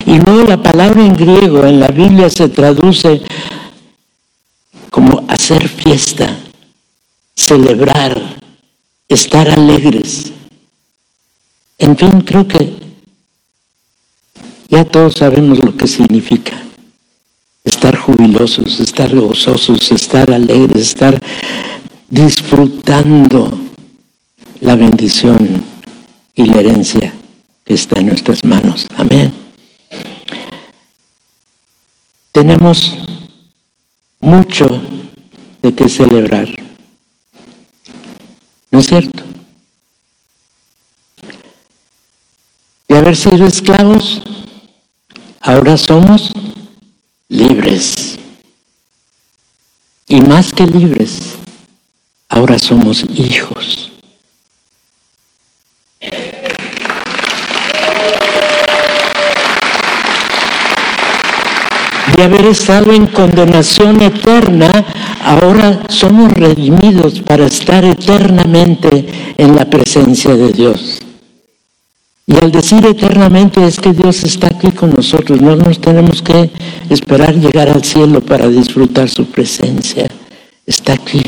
Y 0.07 0.19
luego 0.19 0.43
la 0.49 0.61
palabra 0.61 1.05
en 1.05 1.15
griego 1.15 1.65
en 1.65 1.79
la 1.79 1.89
Biblia 1.89 2.29
se 2.31 2.49
traduce 2.49 3.23
como 4.93 5.25
hacer 5.27 5.67
fiesta, 5.71 6.37
celebrar, 7.35 8.15
estar 9.09 9.49
alegres. 9.49 10.31
En 11.79 11.97
fin, 11.97 12.21
creo 12.21 12.47
que 12.47 12.75
ya 14.69 14.85
todos 14.85 15.15
sabemos 15.15 15.65
lo 15.65 15.75
que 15.75 15.87
significa 15.87 16.53
estar 17.65 17.97
jubilosos, 17.97 18.81
estar 18.81 19.17
gozosos, 19.17 19.91
estar 19.91 20.31
alegres, 20.31 20.89
estar 20.89 21.19
disfrutando 22.11 23.51
la 24.61 24.77
bendición 24.77 25.65
y 26.35 26.45
la 26.45 26.61
herencia 26.61 27.15
que 27.65 27.73
está 27.73 27.99
en 27.99 28.09
nuestras 28.09 28.45
manos. 28.45 28.87
Amén. 28.99 29.33
Tenemos 32.31 32.99
mucho 34.23 34.81
de 35.61 35.75
qué 35.75 35.89
celebrar. 35.89 36.49
¿No 38.71 38.79
es 38.79 38.87
cierto? 38.87 39.23
De 42.89 42.97
haber 42.97 43.17
sido 43.17 43.47
esclavos, 43.47 44.23
ahora 45.41 45.77
somos 45.77 46.33
libres. 47.29 48.19
Y 50.09 50.21
más 50.21 50.53
que 50.53 50.67
libres, 50.67 51.35
ahora 52.29 52.59
somos 52.59 53.05
hijos. 53.15 53.91
De 62.23 62.27
haber 62.27 62.47
estado 62.47 62.93
en 62.93 63.09
condenación 63.09 64.01
eterna, 64.01 64.71
ahora 65.25 65.83
somos 65.89 66.31
redimidos 66.33 67.21
para 67.21 67.47
estar 67.47 67.85
eternamente 67.85 69.35
en 69.37 69.57
la 69.57 69.65
presencia 69.69 70.37
de 70.37 70.53
Dios. 70.53 71.01
Y 72.29 72.37
al 72.37 72.53
decir 72.53 72.87
eternamente 72.87 73.67
es 73.67 73.81
que 73.81 73.93
Dios 73.93 74.23
está 74.23 74.47
aquí 74.47 74.71
con 74.71 74.91
nosotros, 74.91 75.41
no 75.41 75.57
nos 75.57 75.81
tenemos 75.81 76.23
que 76.23 76.49
esperar 76.91 77.35
llegar 77.35 77.69
al 77.69 77.83
cielo 77.83 78.21
para 78.21 78.47
disfrutar 78.47 79.09
su 79.09 79.25
presencia. 79.27 80.07
Está 80.65 80.93
aquí, 80.93 81.25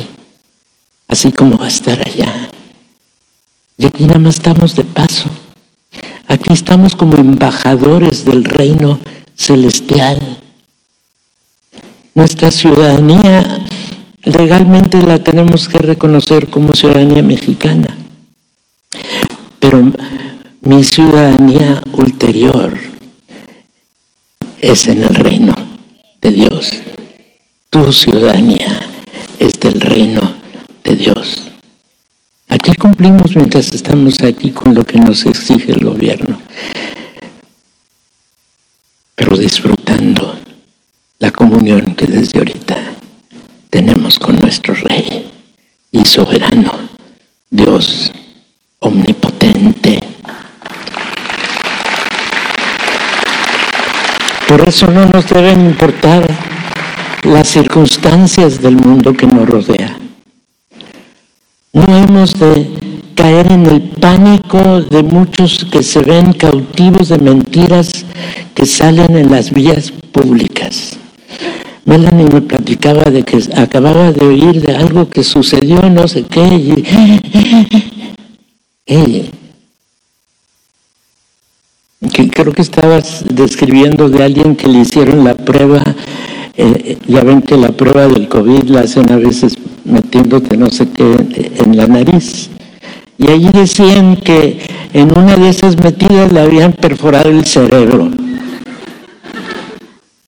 así 1.08 1.32
como 1.32 1.58
va 1.58 1.64
a 1.64 1.68
estar 1.68 1.98
allá. 2.06 2.50
Y 3.76 3.86
aquí 3.86 4.04
nada 4.04 4.20
más 4.20 4.36
estamos 4.36 4.76
de 4.76 4.84
paso. 4.84 5.28
Aquí 6.28 6.52
estamos 6.52 6.94
como 6.94 7.16
embajadores 7.16 8.24
del 8.24 8.44
reino 8.44 9.00
celestial. 9.34 10.38
Nuestra 12.14 12.52
ciudadanía 12.52 13.66
legalmente 14.22 15.02
la 15.02 15.18
tenemos 15.18 15.68
que 15.68 15.78
reconocer 15.78 16.48
como 16.48 16.72
ciudadanía 16.72 17.24
mexicana. 17.24 17.96
Pero 19.58 19.92
mi 20.60 20.84
ciudadanía 20.84 21.82
ulterior 21.92 22.78
es 24.60 24.86
en 24.86 25.02
el 25.02 25.12
reino 25.12 25.56
de 26.22 26.30
Dios. 26.30 26.70
Tu 27.70 27.92
ciudadanía 27.92 28.80
es 29.40 29.58
del 29.58 29.80
reino 29.80 30.20
de 30.84 30.94
Dios. 30.94 31.50
Aquí 32.48 32.74
cumplimos 32.76 33.34
mientras 33.34 33.74
estamos 33.74 34.22
aquí 34.22 34.52
con 34.52 34.72
lo 34.72 34.84
que 34.84 35.00
nos 35.00 35.26
exige 35.26 35.72
el 35.72 35.84
gobierno, 35.84 36.40
pero 39.16 39.36
disfrutando 39.36 39.83
la 41.24 41.30
comunión 41.30 41.94
que 41.94 42.06
desde 42.06 42.38
ahorita 42.38 42.76
tenemos 43.70 44.18
con 44.18 44.36
nuestro 44.36 44.74
Rey 44.74 45.26
y 45.90 46.04
soberano, 46.04 46.70
Dios 47.48 48.12
omnipotente. 48.78 50.00
Por 54.46 54.68
eso 54.68 54.86
no 54.88 55.06
nos 55.06 55.26
deben 55.30 55.64
importar 55.64 56.26
las 57.22 57.48
circunstancias 57.48 58.60
del 58.60 58.76
mundo 58.76 59.14
que 59.14 59.26
nos 59.26 59.48
rodea. 59.48 59.96
No 61.72 61.96
hemos 61.96 62.38
de 62.38 62.70
caer 63.14 63.50
en 63.50 63.64
el 63.64 63.80
pánico 63.80 64.82
de 64.82 65.02
muchos 65.02 65.64
que 65.72 65.82
se 65.82 66.00
ven 66.00 66.34
cautivos 66.34 67.08
de 67.08 67.16
mentiras 67.16 68.04
que 68.54 68.66
salen 68.66 69.16
en 69.16 69.30
las 69.30 69.50
vías 69.50 69.90
públicas. 70.12 70.98
Melanie 71.84 72.24
me 72.24 72.40
platicaba 72.40 73.02
de 73.02 73.22
que 73.24 73.38
acababa 73.56 74.10
de 74.12 74.24
oír 74.24 74.60
de 74.62 74.74
algo 74.74 75.08
que 75.08 75.22
sucedió, 75.22 75.82
no 75.90 76.08
sé 76.08 76.24
qué, 76.24 76.44
y, 76.46 76.84
que 82.12 82.28
creo 82.30 82.52
que 82.52 82.62
estabas 82.62 83.24
describiendo 83.28 84.08
de 84.08 84.22
alguien 84.24 84.56
que 84.56 84.68
le 84.68 84.80
hicieron 84.80 85.24
la 85.24 85.34
prueba, 85.34 85.82
eh, 86.56 86.96
ya 87.06 87.22
ven 87.22 87.42
que 87.42 87.56
la 87.56 87.72
prueba 87.72 88.06
del 88.08 88.28
COVID 88.28 88.64
la 88.70 88.80
hacen 88.80 89.10
a 89.10 89.16
veces 89.16 89.56
metiéndote 89.84 90.56
no 90.56 90.70
sé 90.70 90.88
qué 90.88 91.52
en 91.64 91.76
la 91.76 91.86
nariz. 91.86 92.48
Y 93.18 93.28
allí 93.30 93.48
decían 93.52 94.16
que 94.16 94.58
en 94.92 95.16
una 95.16 95.36
de 95.36 95.48
esas 95.48 95.76
metidas 95.76 96.32
le 96.32 96.40
habían 96.40 96.72
perforado 96.72 97.30
el 97.30 97.44
cerebro 97.44 98.10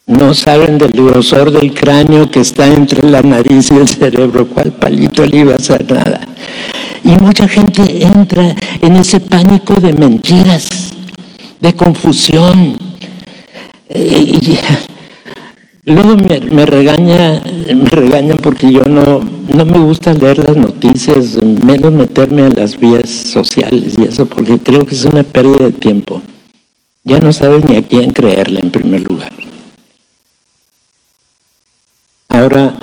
no 0.07 0.35
saben 0.35 0.79
del 0.79 0.93
grosor 0.93 1.51
del 1.51 1.75
cráneo 1.75 2.31
que 2.31 2.41
está 2.41 2.67
entre 2.69 3.09
la 3.09 3.23
nariz 3.23 3.71
y 3.73 3.75
el 3.75 3.89
cerebro, 3.89 4.47
cuál 4.49 4.73
palito 4.73 5.27
le 5.27 5.39
iba 5.39 5.53
a 5.53 5.57
hacer 5.57 5.91
nada. 5.91 6.21
Y 7.03 7.09
mucha 7.23 7.49
gente 7.49 8.05
entra 8.05 8.55
en 8.81 8.97
ese 8.97 9.19
pánico 9.21 9.75
de 9.75 9.93
mentiras, 9.93 10.93
de 11.61 11.75
confusión. 11.75 12.79
Eh, 13.89 14.59
y 15.85 15.91
luego 15.91 16.17
me, 16.17 16.67
regaña, 16.67 17.43
me 17.75 17.91
regañan 17.91 18.39
porque 18.39 18.73
yo 18.73 18.85
no, 18.85 19.21
no 19.21 19.65
me 19.65 19.79
gusta 19.79 20.15
leer 20.15 20.39
las 20.39 20.57
noticias, 20.57 21.37
menos 21.43 21.93
meterme 21.93 22.47
en 22.47 22.55
las 22.55 22.79
vías 22.79 23.11
sociales 23.11 23.95
y 23.99 24.05
eso, 24.05 24.27
porque 24.27 24.59
creo 24.59 24.87
que 24.87 24.95
es 24.95 25.05
una 25.05 25.25
pérdida 25.25 25.67
de 25.67 25.73
tiempo. 25.73 26.23
Ya 27.03 27.19
no 27.19 27.33
sabes 27.33 27.65
ni 27.69 27.77
a 27.77 27.83
quién 27.83 28.11
creerle 28.13 28.61
en 28.61 28.71
primer 28.71 29.03
lugar. 29.03 29.33
Ahora, 32.37 32.75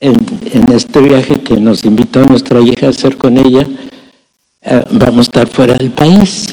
en, 0.00 0.72
este 0.72 0.98
viaje 0.98 1.40
que 1.40 1.54
nos 1.54 1.84
invitó 1.84 2.24
nuestra 2.26 2.60
hija 2.60 2.86
a 2.86 2.90
hacer 2.90 3.16
con 3.16 3.38
ella, 3.38 3.64
eh, 4.60 4.84
vamos 4.90 5.18
a 5.18 5.22
estar 5.30 5.46
fuera 5.46 5.74
del 5.74 5.92
país. 5.92 6.46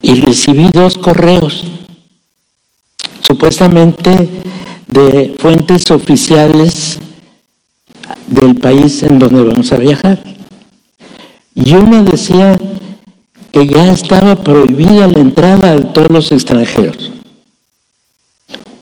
Y 0.00 0.14
recibí 0.22 0.70
dos 0.70 0.96
correos, 0.96 1.64
supuestamente 3.20 4.30
de 4.86 5.36
fuentes 5.38 5.90
oficiales 5.90 6.98
del 8.26 8.54
país 8.54 9.02
en 9.02 9.18
donde 9.18 9.42
vamos 9.42 9.70
a 9.72 9.76
viajar. 9.76 10.22
Y 11.54 11.74
uno 11.74 12.02
decía 12.02 12.58
que 13.52 13.66
ya 13.66 13.92
estaba 13.92 14.36
prohibida 14.36 15.06
la 15.06 15.20
entrada 15.20 15.76
de 15.76 15.84
todos 15.84 16.10
los 16.10 16.32
extranjeros. 16.32 17.12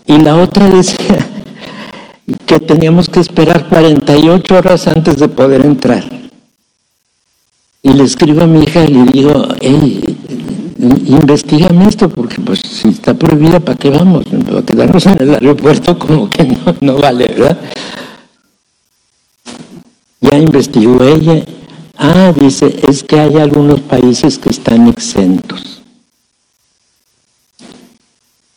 Y 0.06 0.18
la 0.18 0.36
otra 0.36 0.70
decía 0.70 1.17
que 2.46 2.60
teníamos 2.60 3.08
que 3.08 3.20
esperar 3.20 3.68
48 3.68 4.56
horas 4.56 4.86
antes 4.86 5.18
de 5.18 5.28
poder 5.28 5.64
entrar. 5.64 6.04
Y 7.82 7.92
le 7.92 8.04
escribo 8.04 8.42
a 8.42 8.46
mi 8.46 8.64
hija 8.64 8.84
y 8.84 8.88
le 8.88 9.04
digo, 9.04 9.48
hey, 9.60 10.18
investigame 10.78 11.88
esto, 11.88 12.08
porque 12.08 12.40
pues 12.40 12.60
si 12.60 12.88
está 12.88 13.14
prohibida, 13.14 13.60
¿para 13.60 13.78
qué 13.78 13.90
vamos? 13.90 14.24
Para 14.26 14.62
quedarnos 14.62 15.06
en 15.06 15.22
el 15.22 15.30
aeropuerto 15.34 15.98
como 15.98 16.28
que 16.28 16.44
no, 16.44 16.76
no 16.80 16.98
vale, 16.98 17.26
¿verdad? 17.26 17.58
Ya 20.20 20.38
investigó 20.38 21.02
ella. 21.04 21.44
Ah, 21.96 22.32
dice, 22.38 22.78
es 22.88 23.02
que 23.02 23.18
hay 23.18 23.36
algunos 23.36 23.80
países 23.80 24.38
que 24.38 24.50
están 24.50 24.88
exentos. 24.88 25.82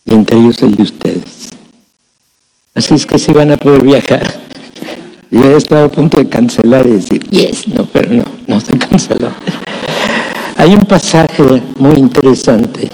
Y 0.06 0.14
entre 0.14 0.38
ellos 0.38 0.62
el 0.62 0.76
de 0.76 0.84
ustedes. 0.84 1.41
Así 2.74 2.94
es 2.94 3.06
que 3.06 3.20
sí 3.20 3.34
van 3.34 3.52
a 3.52 3.58
poder 3.58 3.84
viajar. 3.84 4.42
Yo 5.30 5.44
he 5.44 5.58
estado 5.58 5.86
a 5.86 5.90
punto 5.90 6.18
de 6.18 6.30
cancelar 6.30 6.88
y 6.88 6.92
decir, 6.92 7.24
yes, 7.30 7.68
no, 7.68 7.86
pero 7.86 8.14
no, 8.14 8.24
no 8.48 8.60
se 8.60 8.78
canceló. 8.78 9.32
Hay 10.58 10.74
un 10.74 10.86
pasaje 10.86 11.44
muy 11.78 11.96
interesante 11.96 12.90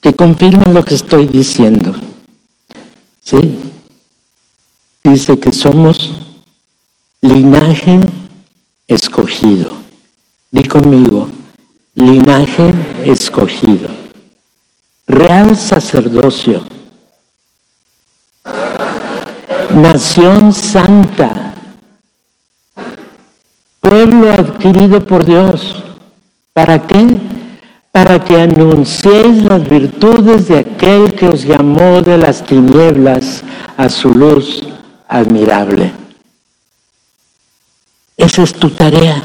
que 0.00 0.14
confirma 0.14 0.72
lo 0.72 0.84
que 0.84 0.94
estoy 0.94 1.26
diciendo. 1.26 1.94
¿Sí? 3.20 3.58
Dice 5.04 5.38
que 5.38 5.52
somos 5.52 6.12
linaje 7.20 8.00
escogido. 8.86 9.72
Di 10.50 10.64
conmigo, 10.64 11.28
linaje 11.94 12.72
escogido. 13.04 13.88
Real 15.06 15.56
sacerdocio 15.56 16.77
nación 19.74 20.52
santa, 20.52 21.54
pueblo 23.80 24.32
adquirido 24.32 25.04
por 25.04 25.24
Dios. 25.24 25.84
¿Para 26.52 26.86
qué? 26.86 27.16
Para 27.92 28.24
que 28.24 28.40
anunciéis 28.40 29.44
las 29.44 29.68
virtudes 29.68 30.48
de 30.48 30.58
aquel 30.58 31.14
que 31.14 31.28
os 31.28 31.44
llamó 31.44 32.02
de 32.02 32.18
las 32.18 32.44
tinieblas 32.44 33.42
a 33.76 33.88
su 33.88 34.12
luz 34.12 34.62
admirable. 35.08 35.92
Esa 38.16 38.42
es 38.42 38.52
tu 38.52 38.70
tarea. 38.70 39.22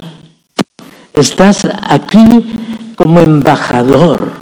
Estás 1.14 1.68
aquí 1.84 2.94
como 2.96 3.20
embajador 3.20 4.33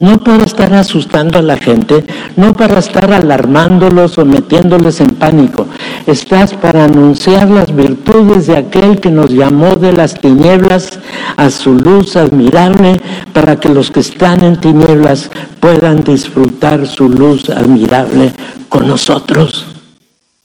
no 0.00 0.22
para 0.22 0.44
estar 0.44 0.72
asustando 0.74 1.40
a 1.40 1.42
la 1.42 1.56
gente, 1.56 2.06
no 2.36 2.54
para 2.54 2.78
estar 2.78 3.12
alarmándolos 3.12 4.16
o 4.18 4.24
metiéndoles 4.24 5.00
en 5.00 5.16
pánico. 5.16 5.66
Estás 6.06 6.54
para 6.54 6.84
anunciar 6.84 7.50
las 7.50 7.74
virtudes 7.74 8.46
de 8.46 8.58
aquel 8.58 9.00
que 9.00 9.10
nos 9.10 9.30
llamó 9.30 9.74
de 9.74 9.92
las 9.92 10.14
tinieblas 10.20 11.00
a 11.36 11.50
su 11.50 11.74
luz 11.74 12.14
admirable, 12.14 13.00
para 13.32 13.58
que 13.58 13.70
los 13.70 13.90
que 13.90 13.98
están 13.98 14.44
en 14.44 14.60
tinieblas 14.60 15.32
puedan 15.58 16.04
disfrutar 16.04 16.86
su 16.86 17.08
luz 17.08 17.50
admirable 17.50 18.32
con 18.68 18.86
nosotros. 18.86 19.66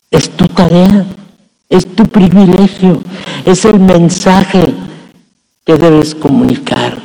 Es 0.10 0.32
tu 0.32 0.48
tarea, 0.48 1.06
es 1.70 1.86
tu 1.96 2.06
privilegio, 2.08 3.04
es 3.46 3.66
el 3.66 3.80
mensaje 3.80 4.74
que 5.63 5.76
debes 5.76 6.16
comunicar. 6.16 6.98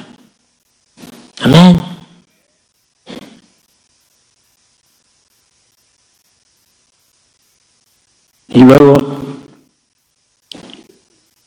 Amén. 1.43 1.98
Y 8.49 8.61
luego 8.61 8.97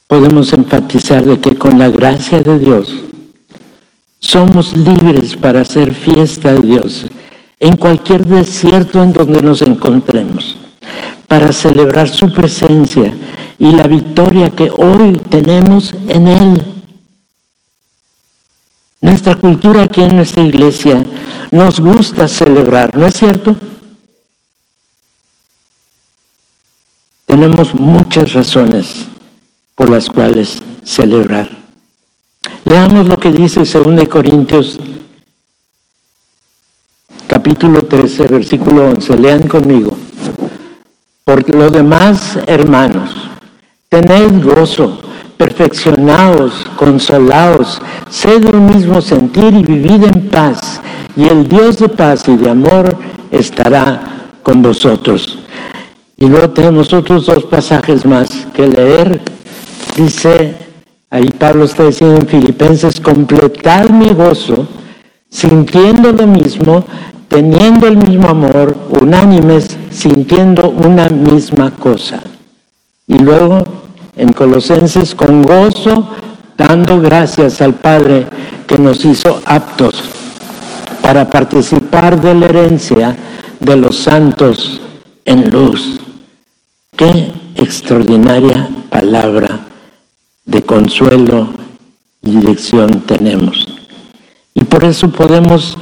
podemos 0.08 0.54
enfatizar 0.54 1.26
de 1.26 1.40
que 1.40 1.56
con 1.56 1.80
la 1.80 1.90
gracia 1.90 2.42
de 2.42 2.60
Dios 2.60 2.94
somos 4.20 4.76
libres 4.78 5.36
para 5.36 5.62
hacer 5.62 5.94
fiesta 5.94 6.54
de 6.54 6.62
Dios 6.62 7.06
en 7.60 7.78
cualquier 7.78 8.26
desierto 8.26 9.02
en 9.02 9.14
donde 9.14 9.42
nos 9.42 9.62
encontremos, 9.62 10.58
para 11.28 11.52
celebrar 11.52 12.10
su 12.10 12.32
presencia 12.34 13.14
y 13.58 13.72
la 13.72 13.88
victoria 13.88 14.50
que 14.50 14.72
hoy 14.72 15.20
tenemos 15.30 15.94
en 16.08 16.28
Él. 16.28 16.64
Nuestra 19.00 19.36
cultura 19.36 19.84
aquí 19.84 20.02
en 20.02 20.16
nuestra 20.16 20.44
iglesia 20.44 21.04
nos 21.52 21.80
gusta 21.80 22.28
celebrar, 22.28 22.98
¿no 22.98 23.08
es 23.08 23.16
cierto? 23.16 23.56
Tenemos 27.32 27.74
muchas 27.74 28.34
razones 28.34 29.08
por 29.76 29.90
las 29.90 30.10
cuales 30.10 30.62
celebrar. 30.84 31.48
Leamos 32.66 33.08
lo 33.08 33.18
que 33.18 33.32
dice 33.32 33.62
2 33.62 34.06
Corintios 34.10 34.78
capítulo 37.28 37.84
13, 37.84 38.28
versículo 38.28 38.90
11. 38.90 39.18
Lean 39.18 39.48
conmigo. 39.48 39.98
Por 41.24 41.56
lo 41.56 41.70
demás, 41.72 42.38
hermanos, 42.48 43.16
tened 43.88 44.44
gozo, 44.44 45.00
perfeccionaos, 45.38 46.66
consolaos, 46.76 47.82
sed 48.10 48.44
un 48.54 48.66
mismo 48.66 49.00
sentir 49.00 49.54
y 49.54 49.64
vivid 49.64 50.04
en 50.04 50.28
paz, 50.28 50.82
y 51.16 51.30
el 51.30 51.48
Dios 51.48 51.78
de 51.78 51.88
paz 51.88 52.28
y 52.28 52.36
de 52.36 52.50
amor 52.50 52.94
estará 53.32 54.28
con 54.44 54.62
vosotros. 54.62 55.38
Y 56.22 56.28
luego 56.28 56.52
tenemos 56.52 56.94
otros 56.94 57.26
dos 57.26 57.46
pasajes 57.46 58.06
más 58.06 58.30
que 58.54 58.68
leer. 58.68 59.20
Dice, 59.98 60.54
ahí 61.10 61.28
Pablo 61.32 61.66
está 61.66 61.86
diciendo 61.88 62.18
en 62.18 62.28
Filipenses, 62.28 63.02
completad 63.02 63.90
mi 63.90 64.10
gozo, 64.10 64.68
sintiendo 65.32 66.12
lo 66.12 66.28
mismo, 66.28 66.86
teniendo 67.28 67.88
el 67.88 67.98
mismo 67.98 68.30
amor, 68.30 68.78
unánimes, 69.02 69.76
sintiendo 69.90 70.70
una 70.70 71.10
misma 71.10 71.72
cosa. 71.72 72.22
Y 73.08 73.18
luego 73.18 73.64
en 74.16 74.32
Colosenses, 74.32 75.16
con 75.16 75.42
gozo, 75.42 76.08
dando 76.56 77.02
gracias 77.02 77.64
al 77.64 77.74
Padre 77.74 78.28
que 78.68 78.78
nos 78.78 79.04
hizo 79.06 79.42
aptos 79.44 80.04
para 81.02 81.28
participar 81.28 82.22
de 82.22 82.36
la 82.36 82.46
herencia 82.46 83.18
de 83.60 83.76
los 83.76 83.98
santos 83.98 84.82
en 85.26 85.50
luz. 85.50 86.00
Qué 86.96 87.32
extraordinaria 87.56 88.70
palabra 88.90 89.68
de 90.46 90.62
consuelo 90.64 91.54
y 92.22 92.38
dirección 92.38 93.02
tenemos. 93.02 93.66
Y 94.54 94.64
por 94.66 94.84
eso 94.84 95.10
podemos 95.10 95.78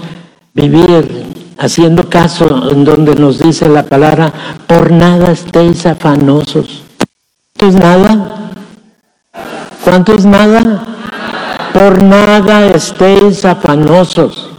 vivir 0.54 1.26
haciendo 1.58 2.10
caso 2.10 2.72
en 2.72 2.86
donde 2.86 3.16
nos 3.16 3.40
dice 3.40 3.68
la 3.68 3.84
palabra, 3.84 4.34
por 4.68 4.92
nada 4.92 5.32
estéis 5.32 5.86
afanosos. 5.86 6.84
¿Cuánto 7.58 7.68
es 7.68 7.76
nada? 7.76 8.52
¿Cuánto 9.84 10.14
es 10.14 10.26
nada? 10.26 10.86
Por 11.74 12.02
nada 12.04 12.68
estéis 12.68 13.44
afanosos. 13.44 14.50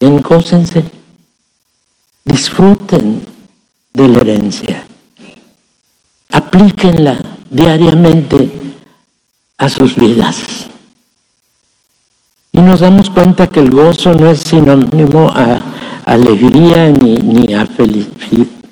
Encósense, 0.00 0.84
disfruten 2.24 3.33
de 3.94 4.08
la 4.08 4.18
herencia, 4.18 4.84
aplíquenla 6.30 7.16
diariamente 7.48 8.50
a 9.56 9.68
sus 9.68 9.94
vidas. 9.94 10.66
Y 12.50 12.60
nos 12.60 12.80
damos 12.80 13.08
cuenta 13.10 13.46
que 13.46 13.60
el 13.60 13.70
gozo 13.70 14.12
no 14.14 14.28
es 14.28 14.40
sinónimo 14.40 15.30
a 15.30 15.60
alegría 16.04 16.90
ni, 16.90 17.54
a 17.54 17.66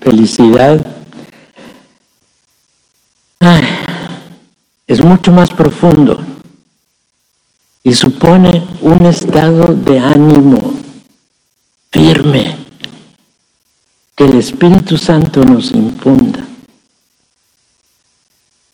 felicidad. 0.01 0.85
es 4.87 5.03
mucho 5.03 5.33
más 5.33 5.51
profundo 5.51 6.23
y 7.83 7.95
supone 7.95 8.63
un 8.83 9.07
estado 9.07 9.69
de 9.75 9.99
ánimo 9.99 10.75
firme 11.91 12.62
el 14.25 14.39
Espíritu 14.39 14.97
Santo 14.97 15.45
nos 15.45 15.73
infunda. 15.73 16.47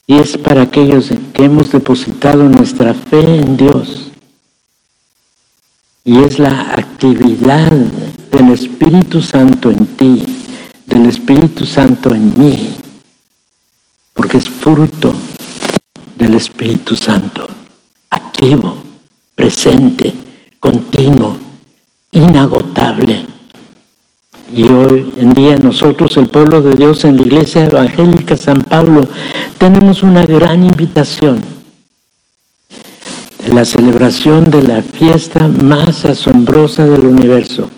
Y 0.06 0.16
es 0.16 0.36
para 0.38 0.62
aquellos 0.62 1.10
que 1.32 1.44
hemos 1.44 1.70
depositado 1.70 2.44
nuestra 2.44 2.94
fe 2.94 3.36
en 3.38 3.56
Dios 3.56 4.08
y 6.08 6.24
es 6.24 6.38
la 6.38 6.72
actividad 6.72 7.70
del 7.70 8.48
Espíritu 8.50 9.20
Santo 9.20 9.70
en 9.70 9.86
ti, 9.88 10.24
del 10.86 11.04
Espíritu 11.04 11.66
Santo 11.66 12.14
en 12.14 12.38
mí, 12.38 12.74
porque 14.14 14.38
es 14.38 14.48
fruto 14.48 15.12
del 16.16 16.32
Espíritu 16.32 16.96
Santo, 16.96 17.46
activo, 18.08 18.78
presente, 19.34 20.14
continuo, 20.58 21.36
inagotable. 22.12 23.37
Y 24.52 24.62
hoy 24.68 25.12
en 25.18 25.34
día 25.34 25.56
nosotros, 25.58 26.16
el 26.16 26.28
pueblo 26.28 26.62
de 26.62 26.74
Dios 26.74 27.04
en 27.04 27.16
la 27.16 27.22
Iglesia 27.22 27.66
Evangélica 27.66 28.36
San 28.36 28.62
Pablo, 28.62 29.06
tenemos 29.58 30.02
una 30.02 30.24
gran 30.24 30.64
invitación 30.64 31.42
la 33.52 33.64
celebración 33.64 34.50
de 34.50 34.62
la 34.62 34.82
fiesta 34.82 35.48
más 35.48 36.04
asombrosa 36.04 36.86
del 36.86 37.06
universo, 37.06 37.70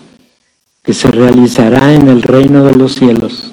que 0.83 0.93
se 0.93 1.09
realizará 1.09 1.93
en 1.93 2.07
el 2.07 2.21
reino 2.21 2.63
de 2.65 2.75
los 2.75 2.95
cielos. 2.95 3.51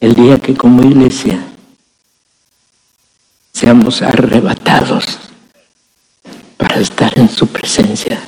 El 0.00 0.14
día 0.14 0.38
que 0.38 0.54
como 0.54 0.82
iglesia 0.82 1.42
seamos 3.52 4.02
arrebatados 4.02 5.21
para 6.62 6.80
estar 6.80 7.12
en 7.18 7.28
su 7.28 7.48
presencia 7.48 8.20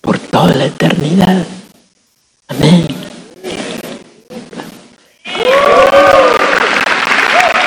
por 0.00 0.18
toda 0.18 0.52
la 0.54 0.64
eternidad. 0.64 1.46
Amén. 2.48 2.88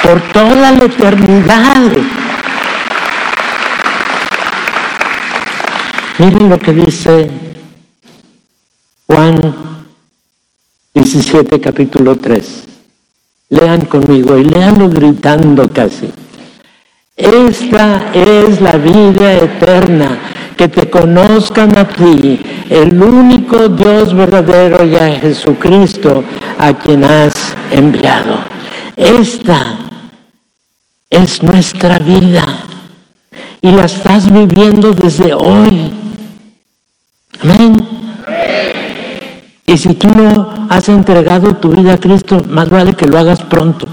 por 0.03 0.21
toda 0.33 0.71
la 0.71 0.83
eternidad. 0.83 1.91
Miren 6.19 6.49
lo 6.49 6.59
que 6.59 6.73
dice 6.73 7.31
Juan 9.07 9.85
17, 10.93 11.61
capítulo 11.61 12.17
3. 12.17 12.63
Lean 13.51 13.85
conmigo 13.85 14.37
y 14.37 14.43
leanlo 14.43 14.89
gritando 14.89 15.69
casi. 15.69 16.11
Esta 17.15 18.11
es 18.11 18.59
la 18.59 18.71
vida 18.77 19.33
eterna, 19.33 20.17
que 20.57 20.67
te 20.67 20.89
conozcan 20.89 21.77
a 21.77 21.87
ti, 21.87 22.39
el 22.69 22.99
único 22.99 23.69
Dios 23.69 24.15
verdadero 24.15 24.83
y 24.83 24.95
a 24.95 25.19
Jesucristo 25.19 26.23
a 26.57 26.73
quien 26.73 27.03
has 27.03 27.33
enviado. 27.71 28.39
Esta 28.95 29.77
es 31.07 31.43
nuestra 31.43 31.99
vida 31.99 32.45
y 33.61 33.71
la 33.71 33.85
estás 33.85 34.31
viviendo 34.31 34.91
desde 34.91 35.35
hoy. 35.35 35.91
Amén. 37.43 37.87
Y 39.67 39.77
si 39.77 39.93
tú 39.93 40.07
no 40.07 40.67
has 40.67 40.89
entregado 40.89 41.55
tu 41.57 41.69
vida 41.69 41.93
a 41.93 41.99
Cristo, 41.99 42.43
más 42.49 42.69
vale 42.69 42.95
que 42.95 43.05
lo 43.05 43.19
hagas 43.19 43.43
pronto. 43.43 43.87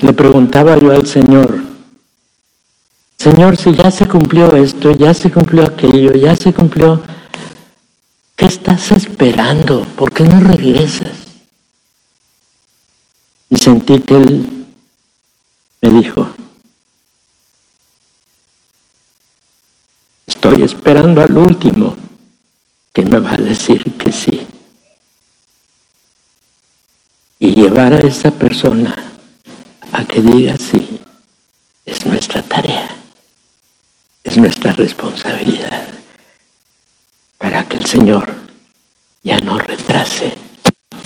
Le 0.00 0.12
preguntaba 0.12 0.78
yo 0.78 0.92
al 0.92 1.06
Señor, 1.06 1.68
Señor, 3.18 3.56
si 3.56 3.74
ya 3.74 3.90
se 3.90 4.06
cumplió 4.06 4.54
esto, 4.54 4.92
ya 4.92 5.12
se 5.12 5.28
cumplió 5.28 5.64
aquello, 5.64 6.12
ya 6.12 6.36
se 6.36 6.54
cumplió, 6.54 7.02
¿qué 8.36 8.46
estás 8.46 8.92
esperando? 8.92 9.84
¿Por 9.96 10.12
qué 10.12 10.22
no 10.22 10.38
regresas? 10.38 11.10
Y 13.50 13.56
sentí 13.56 13.98
que 14.00 14.14
él 14.14 14.66
me 15.82 15.90
dijo, 15.90 16.28
estoy 20.24 20.62
esperando 20.62 21.20
al 21.20 21.36
último 21.36 21.96
que 22.92 23.04
me 23.04 23.18
va 23.18 23.32
a 23.32 23.36
decir 23.36 23.82
que 23.94 24.12
sí. 24.12 24.46
Y 27.40 27.54
llevar 27.54 27.94
a 27.94 28.00
esa 28.00 28.30
persona 28.30 29.17
a 29.92 30.04
que 30.04 30.20
diga 30.20 30.56
sí 30.56 31.00
es 31.84 32.04
nuestra 32.06 32.42
tarea, 32.42 32.88
es 34.24 34.36
nuestra 34.36 34.72
responsabilidad 34.72 35.88
para 37.38 37.64
que 37.64 37.78
el 37.78 37.86
Señor 37.86 38.34
ya 39.22 39.40
no 39.40 39.58
retrase 39.58 40.34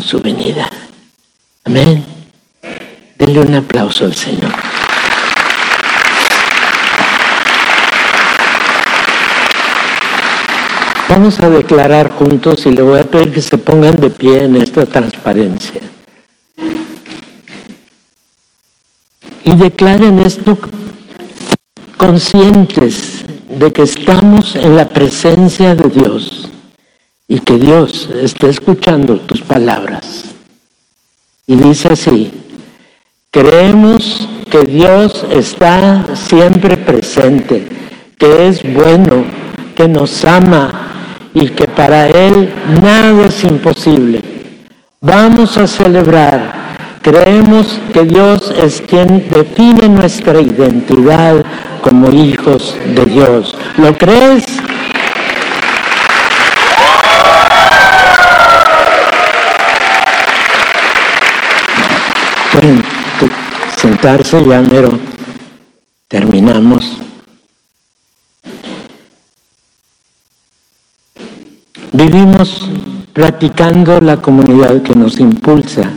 su 0.05 0.21
venida. 0.21 0.69
Amén. 1.65 2.05
Denle 3.19 3.41
un 3.41 3.55
aplauso 3.55 4.05
al 4.05 4.15
Señor. 4.15 4.53
Vamos 11.09 11.39
a 11.41 11.51
declarar 11.51 12.11
juntos 12.11 12.65
y 12.65 12.71
le 12.71 12.83
voy 12.83 12.99
a 12.99 13.05
pedir 13.05 13.33
que 13.33 13.43
se 13.43 13.59
pongan 13.59 13.97
de 13.97 14.11
pie 14.11 14.45
en 14.45 14.57
esta 14.57 14.87
transparencia. 14.87 15.83
Y 19.45 19.55
declaren 19.57 20.21
esto 20.21 20.57
conscientes 21.97 23.25
de 23.49 23.73
que 23.73 23.83
estamos 23.83 24.57
en 24.57 24.77
la 24.77 24.89
presencia 24.89 25.75
de 25.75 25.89
Dios 25.89 26.49
y 27.29 27.41
que 27.41 27.59
Dios 27.59 28.09
está 28.15 28.49
escuchando 28.49 29.19
tus 29.21 29.41
palabras. 29.41 30.25
Y 31.47 31.57
dice 31.57 31.89
así, 31.93 32.31
creemos 33.31 34.29
que 34.51 34.65
Dios 34.65 35.27
está 35.31 36.15
siempre 36.15 36.77
presente, 36.77 37.69
que 38.19 38.49
es 38.49 38.63
bueno, 38.63 39.25
que 39.75 39.89
nos 39.89 40.25
ama 40.25 41.29
y 41.35 41.49
que 41.49 41.67
para 41.67 42.09
Él 42.09 42.53
nada 42.81 43.27
es 43.27 43.43
imposible. 43.45 44.23
Vamos 45.01 45.57
a 45.59 45.67
celebrar 45.67 46.62
Creemos 47.03 47.81
que 47.93 48.05
Dios 48.05 48.55
es 48.57 48.81
quien 48.81 49.29
define 49.29 49.89
nuestra 49.89 50.41
identidad 50.41 51.45
como 51.81 52.09
hijos 52.13 52.77
de 52.95 53.05
Dios. 53.07 53.57
¿Lo 53.77 53.93
crees? 53.99 54.45
Pueden 62.53 62.85
sentarse 63.77 64.45
ya, 64.45 64.63
pero 64.71 64.97
terminamos. 66.07 66.99
Vivimos 71.91 72.71
platicando 73.13 74.01
la 74.01 74.19
comunidad 74.19 74.83
que 74.83 74.95
nos 74.95 75.19
impulsa 75.19 75.91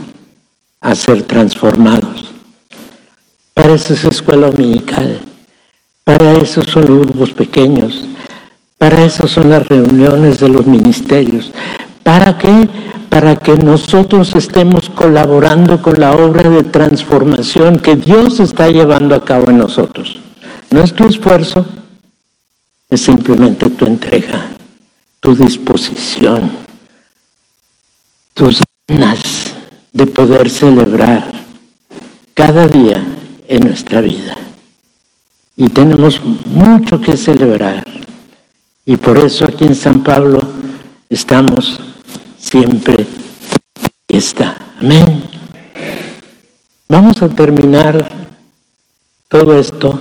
a 0.86 0.94
ser 0.94 1.22
transformados. 1.24 2.32
Para 3.52 3.74
eso 3.74 3.92
es 3.94 4.04
escuela 4.04 4.48
dominical, 4.52 5.18
para 6.04 6.34
eso 6.34 6.62
son 6.62 6.84
grupos 6.84 7.32
pequeños, 7.32 8.04
para 8.78 9.04
eso 9.04 9.26
son 9.26 9.50
las 9.50 9.66
reuniones 9.66 10.38
de 10.38 10.48
los 10.48 10.64
ministerios. 10.64 11.50
¿Para 12.04 12.38
qué? 12.38 12.68
Para 13.08 13.34
que 13.34 13.56
nosotros 13.56 14.36
estemos 14.36 14.88
colaborando 14.88 15.82
con 15.82 15.98
la 15.98 16.12
obra 16.12 16.48
de 16.48 16.62
transformación 16.62 17.80
que 17.80 17.96
Dios 17.96 18.38
está 18.38 18.68
llevando 18.68 19.16
a 19.16 19.24
cabo 19.24 19.50
en 19.50 19.58
nosotros. 19.58 20.20
Nuestro 20.70 21.08
esfuerzo 21.08 21.66
es 22.88 23.00
simplemente 23.00 23.68
tu 23.70 23.86
entrega, 23.86 24.50
tu 25.18 25.34
disposición, 25.34 26.48
tus 28.34 28.62
ganas 28.86 29.55
de 29.96 30.06
poder 30.06 30.50
celebrar 30.50 31.32
cada 32.34 32.68
día 32.68 33.02
en 33.48 33.60
nuestra 33.60 34.02
vida. 34.02 34.36
Y 35.56 35.70
tenemos 35.70 36.20
mucho 36.44 37.00
que 37.00 37.16
celebrar. 37.16 37.82
Y 38.84 38.98
por 38.98 39.16
eso 39.16 39.46
aquí 39.46 39.64
en 39.64 39.74
San 39.74 40.04
Pablo 40.04 40.40
estamos 41.08 41.80
siempre 42.38 43.06
está. 44.06 44.58
Amén. 44.82 45.22
Vamos 46.90 47.22
a 47.22 47.30
terminar 47.30 48.06
todo 49.28 49.58
esto. 49.58 49.98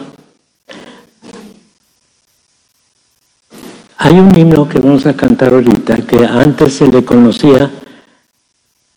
Hay 3.97 4.19
un 4.19 4.37
himno 4.37 4.67
que 4.67 4.79
vamos 4.79 5.05
a 5.05 5.15
cantar 5.15 5.53
ahorita 5.53 5.95
que 6.05 6.25
antes 6.25 6.73
se 6.73 6.87
le 6.87 7.05
conocía 7.05 7.71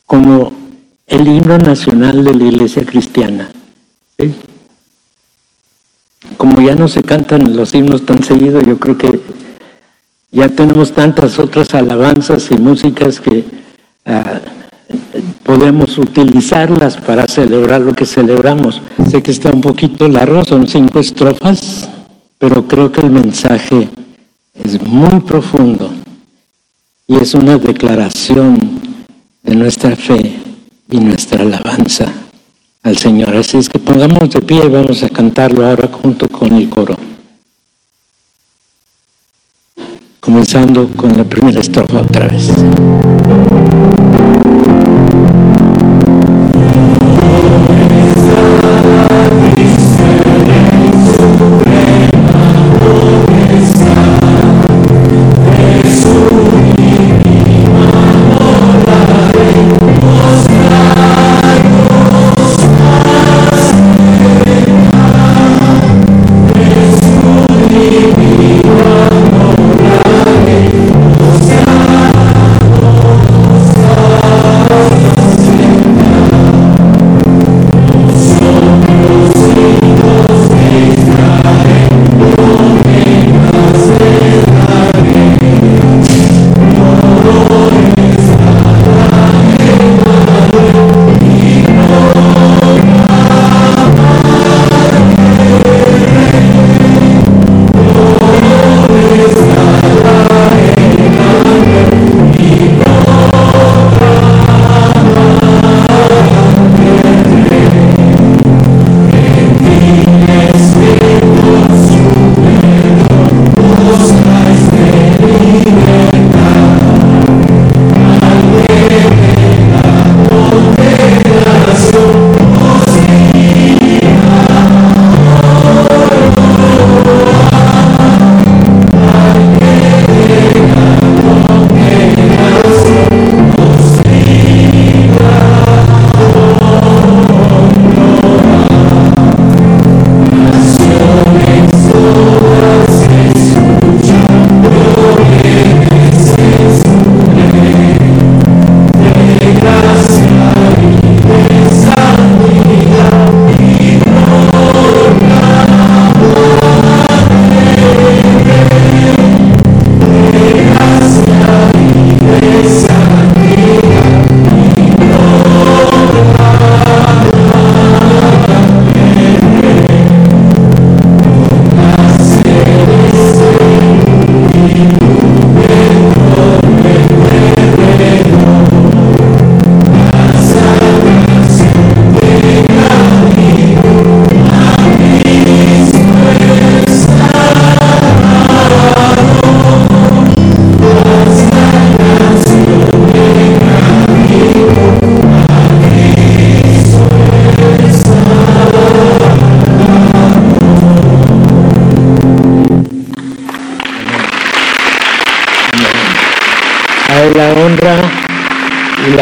como 0.05 0.58
el 1.09 1.27
himno 1.27 1.59
nacional 1.59 2.23
de 2.23 2.35
la 2.35 2.45
iglesia 2.45 2.85
cristiana. 2.85 3.51
Como 6.37 6.61
ya 6.61 6.75
no 6.75 6.87
se 6.87 7.03
cantan 7.03 7.57
los 7.57 7.75
himnos 7.75 8.05
tan 8.05 8.23
seguido, 8.23 8.61
yo 8.61 8.79
creo 8.79 8.99
que 8.99 9.21
ya 10.31 10.49
tenemos 10.51 10.93
tantas 10.93 11.39
otras 11.39 11.75
alabanzas 11.75 12.51
y 12.51 12.57
músicas 12.59 13.21
que 13.21 13.45
ah, 14.05 14.41
podemos 15.43 15.97
utilizarlas 15.97 16.99
para 16.99 17.27
celebrar 17.27 17.81
lo 17.81 17.95
que 17.95 18.05
celebramos. 18.05 18.83
Sé 19.11 19.23
que 19.23 19.31
está 19.31 19.51
un 19.51 19.63
poquito 19.63 20.07
largo, 20.09 20.45
son 20.45 20.69
cinco 20.69 21.01
estrofas, 21.01 21.89
pero 22.39 22.69
creo 22.69 22.93
que 22.93 23.01
el 23.01 23.11
mensaje 23.11 23.89
es 24.53 24.83
muy 24.83 25.21
profundo 25.21 25.91
y 27.07 27.17
es 27.17 27.33
una 27.33 27.57
declaración 27.57 28.59
de 29.43 29.55
nuestra 29.55 29.97
fe 29.97 30.48
y 30.91 30.99
nuestra 30.99 31.43
alabanza 31.43 32.07
al 32.83 32.97
Señor. 32.97 33.37
Así 33.37 33.59
es 33.59 33.69
que 33.69 33.79
pongamos 33.79 34.31
de 34.31 34.41
pie 34.41 34.65
y 34.65 34.69
vamos 34.69 35.03
a 35.03 35.09
cantarlo 35.09 35.67
ahora 35.67 35.89
junto 35.89 36.29
con 36.29 36.53
el 36.55 36.69
coro. 36.69 36.97
Comenzando 40.21 40.89
con 40.89 41.17
la 41.17 41.25
primera 41.25 41.61
estrofa 41.61 42.01
otra 42.01 42.29
vez. 42.29 42.51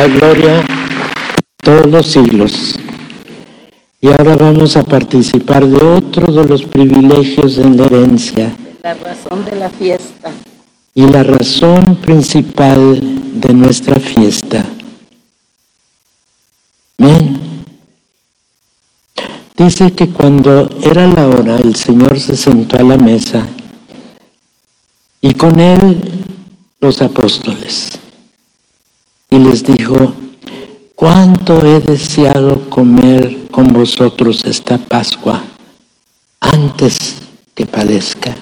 La 0.09 0.15
gloria 0.15 0.65
todos 1.57 1.87
los 1.87 2.07
siglos. 2.07 2.77
Y 4.01 4.09
ahora 4.09 4.37
vamos 4.37 4.77
a 4.77 4.85
participar 4.85 5.67
de 5.67 5.85
otro 5.85 6.33
de 6.33 6.49
los 6.49 6.63
privilegios 6.63 7.59
en 7.59 7.77
la 7.77 7.87
herencia. 7.87 8.55
La 8.83 8.95
razón 8.95 9.45
de 9.45 9.57
la 9.57 9.69
fiesta. 9.71 10.31
Y 10.95 11.07
la 11.07 11.23
razón 11.23 11.97
principal 11.97 13.01
de 13.41 13.53
nuestra 13.53 13.97
fiesta. 13.97 14.65
Amén. 16.99 17.41
Dice 19.57 19.93
que 19.93 20.09
cuando 20.09 20.69
era 20.83 21.07
la 21.07 21.27
hora, 21.27 21.59
el 21.59 21.75
Señor 21.75 22.21
se 22.21 22.37
sentó 22.37 22.79
a 22.79 22.83
la 22.83 22.97
mesa 22.97 23.47
y 25.21 25.35
con 25.35 25.59
él 25.59 26.01
los 26.81 27.03
apóstoles. 27.03 27.99
Y 29.31 29.39
les 29.39 29.65
dijo, 29.65 30.15
cuánto 30.95 31.65
he 31.65 31.81
deseado 31.81 32.69
comer 32.71 33.49
con 33.51 33.73
vosotros 33.73 34.45
esta 34.45 34.79
Pascua 34.79 35.43
antes 36.41 37.17
que 37.55 37.67
padezca. 37.67 38.37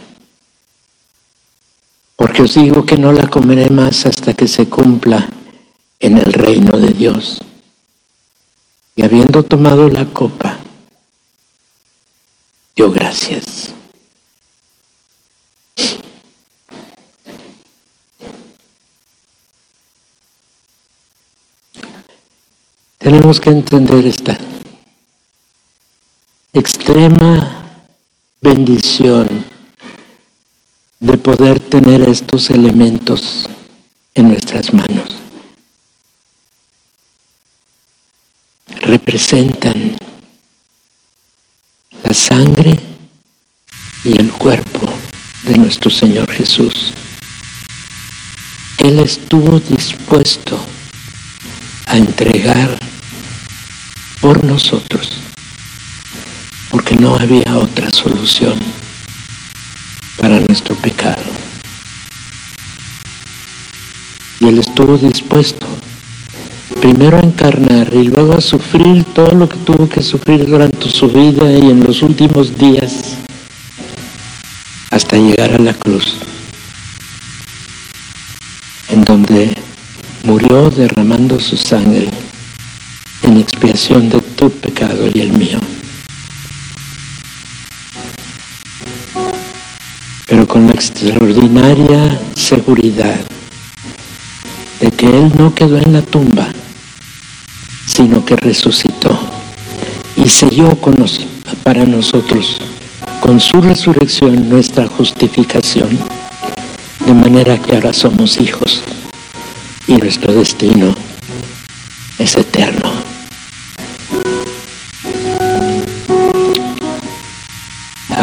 Porque 2.16 2.42
os 2.42 2.54
digo 2.54 2.84
que 2.84 2.96
no 2.96 3.12
la 3.12 3.28
comeré 3.28 3.70
más 3.70 4.06
hasta 4.06 4.34
que 4.34 4.46
se 4.46 4.68
cumpla 4.68 5.28
en 6.00 6.18
el 6.18 6.32
reino 6.32 6.78
de 6.78 6.90
Dios. 6.90 7.40
Y 8.96 9.02
habiendo 9.02 9.42
tomado 9.42 9.88
la 9.88 10.04
copa, 10.06 10.58
dio 12.76 12.90
gracias. 12.92 13.74
Tenemos 23.04 23.38
que 23.38 23.50
entender 23.50 24.06
esta 24.06 24.34
extrema 26.54 27.66
bendición 28.40 29.44
de 31.00 31.18
poder 31.18 31.60
tener 31.60 32.00
estos 32.08 32.48
elementos 32.48 33.46
en 34.14 34.28
nuestras 34.28 34.72
manos. 34.72 35.16
Representan 38.80 39.98
la 42.04 42.14
sangre 42.14 42.80
y 44.02 44.18
el 44.18 44.32
cuerpo 44.32 44.88
de 45.42 45.58
nuestro 45.58 45.90
Señor 45.90 46.30
Jesús. 46.30 46.94
Él 48.78 48.98
estuvo 48.98 49.60
dispuesto 49.60 50.58
a 51.86 51.98
entregar 51.98 52.93
por 54.24 54.42
nosotros, 54.42 55.12
porque 56.70 56.96
no 56.96 57.14
había 57.14 57.58
otra 57.58 57.90
solución 57.90 58.58
para 60.16 60.40
nuestro 60.40 60.74
pecado. 60.76 61.22
Y 64.40 64.46
Él 64.46 64.60
estuvo 64.60 64.96
dispuesto 64.96 65.66
primero 66.80 67.18
a 67.18 67.20
encarnar 67.20 67.92
y 67.92 68.04
luego 68.04 68.32
a 68.32 68.40
sufrir 68.40 69.04
todo 69.12 69.30
lo 69.32 69.46
que 69.46 69.58
tuvo 69.58 69.90
que 69.90 70.00
sufrir 70.00 70.46
durante 70.46 70.88
su 70.88 71.08
vida 71.08 71.52
y 71.52 71.70
en 71.70 71.84
los 71.84 72.00
últimos 72.00 72.56
días 72.56 73.18
hasta 74.90 75.18
llegar 75.18 75.52
a 75.52 75.58
la 75.58 75.74
cruz, 75.74 76.16
en 78.88 79.04
donde 79.04 79.54
murió 80.22 80.70
derramando 80.70 81.38
su 81.38 81.58
sangre 81.58 82.08
en 83.34 83.40
expiación 83.40 84.08
de 84.08 84.20
tu 84.20 84.48
pecado 84.48 85.08
y 85.12 85.20
el 85.20 85.32
mío. 85.32 85.58
Pero 90.26 90.46
con 90.46 90.66
la 90.68 90.72
extraordinaria 90.72 92.20
seguridad 92.36 93.18
de 94.80 94.90
que 94.92 95.06
Él 95.06 95.32
no 95.36 95.52
quedó 95.52 95.78
en 95.78 95.92
la 95.92 96.02
tumba, 96.02 96.46
sino 97.86 98.24
que 98.24 98.36
resucitó 98.36 99.18
y 100.16 100.28
selló 100.28 100.80
con 100.80 100.94
para 101.64 101.84
nosotros 101.84 102.58
con 103.20 103.40
su 103.40 103.60
resurrección 103.60 104.48
nuestra 104.48 104.86
justificación, 104.86 105.98
de 107.04 107.14
manera 107.14 107.58
que 107.58 107.74
ahora 107.74 107.92
somos 107.92 108.40
hijos 108.40 108.82
y 109.88 109.94
nuestro 109.94 110.32
destino 110.32 110.94
es 112.18 112.36
eterno. 112.36 113.13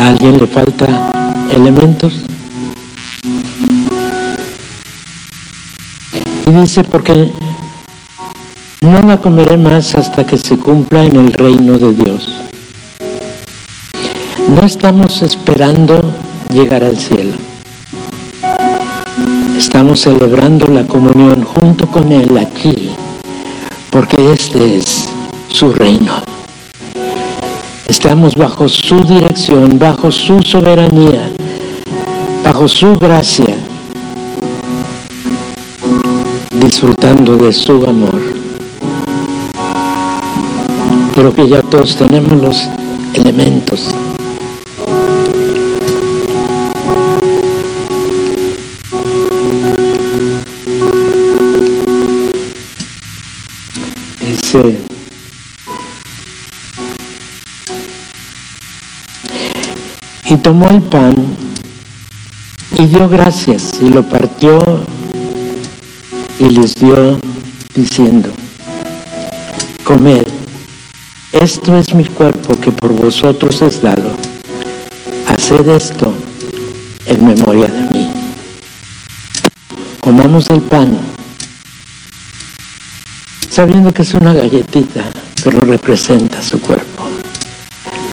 ¿A 0.01 0.07
alguien 0.07 0.39
le 0.39 0.47
falta 0.47 1.37
elementos? 1.53 2.13
Y 6.47 6.51
dice, 6.51 6.83
porque 6.83 7.31
no 8.81 9.01
la 9.03 9.17
comeré 9.17 9.57
más 9.57 9.93
hasta 9.93 10.25
que 10.25 10.39
se 10.39 10.57
cumpla 10.57 11.05
en 11.05 11.17
el 11.17 11.33
reino 11.33 11.77
de 11.77 11.93
Dios. 11.93 12.33
No 14.49 14.63
estamos 14.63 15.21
esperando 15.21 16.01
llegar 16.51 16.83
al 16.83 16.97
cielo. 16.97 17.35
Estamos 19.55 19.99
celebrando 20.01 20.65
la 20.67 20.87
comunión 20.87 21.43
junto 21.43 21.85
con 21.85 22.11
Él 22.11 22.35
aquí, 22.39 22.89
porque 23.91 24.33
este 24.33 24.77
es 24.77 25.07
su 25.49 25.71
reino. 25.71 26.30
Estamos 28.11 28.35
bajo 28.35 28.67
su 28.67 29.05
dirección, 29.05 29.79
bajo 29.79 30.11
su 30.11 30.41
soberanía, 30.41 31.31
bajo 32.43 32.67
su 32.67 32.93
gracia, 32.97 33.55
disfrutando 36.59 37.37
de 37.37 37.53
su 37.53 37.71
amor. 37.87 38.21
Creo 41.15 41.33
que 41.33 41.47
ya 41.47 41.61
todos 41.61 41.95
tenemos 41.95 42.33
los 42.33 42.67
elementos 43.13 43.95
tomó 60.41 60.69
el 60.69 60.81
pan 60.81 61.13
y 62.77 62.85
dio 62.87 63.07
gracias 63.07 63.73
y 63.81 63.89
lo 63.89 64.03
partió 64.03 64.59
y 66.39 66.49
les 66.49 66.75
dio 66.75 67.19
diciendo, 67.75 68.29
comed, 69.83 70.25
esto 71.31 71.77
es 71.77 71.93
mi 71.93 72.05
cuerpo 72.05 72.59
que 72.59 72.71
por 72.71 72.91
vosotros 72.93 73.61
es 73.61 73.81
dado, 73.81 74.11
haced 75.27 75.67
esto 75.69 76.11
en 77.05 77.25
memoria 77.25 77.67
de 77.67 77.81
mí. 77.91 78.11
Comamos 79.99 80.49
el 80.49 80.61
pan 80.61 80.97
sabiendo 83.49 83.93
que 83.93 84.01
es 84.01 84.13
una 84.15 84.33
galletita, 84.33 85.03
pero 85.43 85.59
representa 85.61 86.41
su 86.41 86.59
cuerpo, 86.59 87.03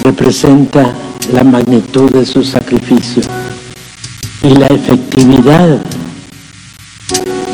representa 0.05 0.95
la 1.33 1.45
magnitud 1.45 2.11
de 2.11 2.25
su 2.25 2.43
sacrificio 2.43 3.23
y 4.43 4.51
la 4.51 4.67
efectividad 4.67 5.79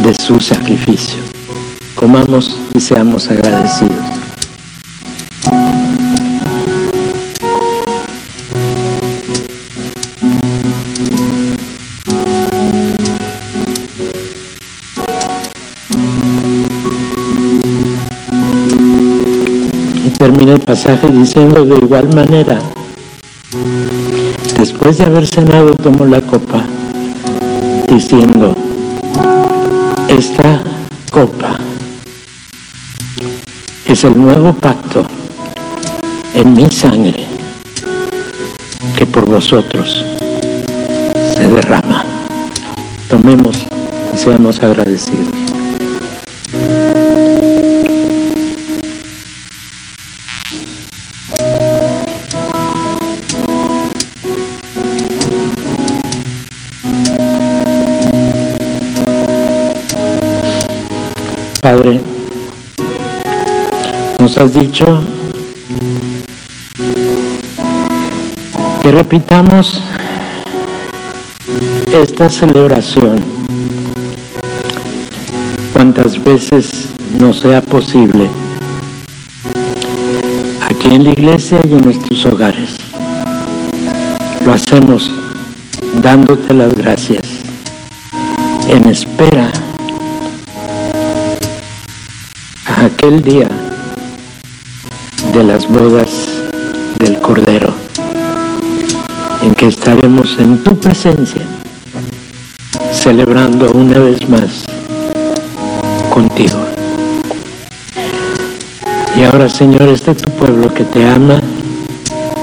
de 0.02 0.14
su 0.14 0.38
sacrificio. 0.40 1.18
Comamos 1.94 2.58
y 2.74 2.80
seamos 2.80 3.30
agradecidos. 3.30 4.04
termina 20.18 20.54
el 20.54 20.60
pasaje 20.60 21.08
diciendo 21.10 21.66
de 21.66 21.76
igual 21.76 22.14
manera, 22.14 22.58
después 24.64 24.96
de 24.96 25.04
haber 25.04 25.26
cenado 25.26 25.76
tomó 25.76 26.06
la 26.06 26.22
copa, 26.22 26.64
diciendo, 27.86 28.56
esta 30.08 30.62
copa 31.12 31.58
es 33.86 34.04
el 34.04 34.18
nuevo 34.18 34.54
pacto 34.54 35.04
en 36.32 36.54
mi 36.54 36.70
sangre 36.70 37.26
que 38.96 39.04
por 39.04 39.28
vosotros 39.28 40.02
se 41.34 41.46
derrama. 41.46 42.02
Tomemos 43.10 43.66
y 44.14 44.16
seamos 44.16 44.62
agradecidos. 44.62 45.43
Nos 64.34 64.38
has 64.38 64.54
dicho 64.54 65.00
que 68.82 68.90
repitamos 68.90 69.80
esta 71.92 72.28
celebración 72.28 73.20
cuantas 75.72 76.22
veces 76.22 76.88
nos 77.20 77.40
sea 77.40 77.60
posible 77.60 78.28
aquí 80.62 80.94
en 80.94 81.04
la 81.04 81.10
iglesia 81.10 81.60
y 81.68 81.72
en 81.72 81.82
nuestros 81.82 82.26
hogares. 82.26 82.76
Lo 84.44 84.52
hacemos 84.52 85.12
dándote 86.02 86.54
las 86.54 86.74
gracias 86.74 87.22
en 88.68 88.88
espera 88.88 89.52
a 92.66 92.86
aquel 92.86 93.22
día 93.22 93.48
de 95.34 95.42
las 95.42 95.68
bodas 95.68 96.08
del 97.00 97.18
Cordero, 97.18 97.72
en 99.42 99.52
que 99.54 99.66
estaremos 99.66 100.38
en 100.38 100.62
tu 100.62 100.78
presencia, 100.78 101.42
celebrando 102.92 103.72
una 103.72 103.98
vez 103.98 104.28
más 104.28 104.64
contigo. 106.10 106.58
Y 109.18 109.24
ahora, 109.24 109.48
Señor, 109.48 109.88
este 109.88 110.14
tu 110.14 110.30
pueblo 110.32 110.72
que 110.72 110.84
te 110.84 111.04
ama, 111.08 111.40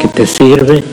que 0.01 0.09
te 0.09 0.27
sirve, 0.27 0.83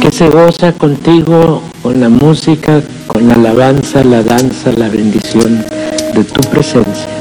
que 0.00 0.12
se 0.12 0.28
goza 0.28 0.72
contigo 0.72 1.62
con 1.82 2.00
la 2.00 2.08
música, 2.08 2.80
con 3.08 3.26
la 3.26 3.34
alabanza, 3.34 4.04
la 4.04 4.22
danza, 4.22 4.70
la 4.70 4.88
bendición 4.88 5.64
de 6.14 6.22
tu 6.22 6.40
presencia. 6.48 7.13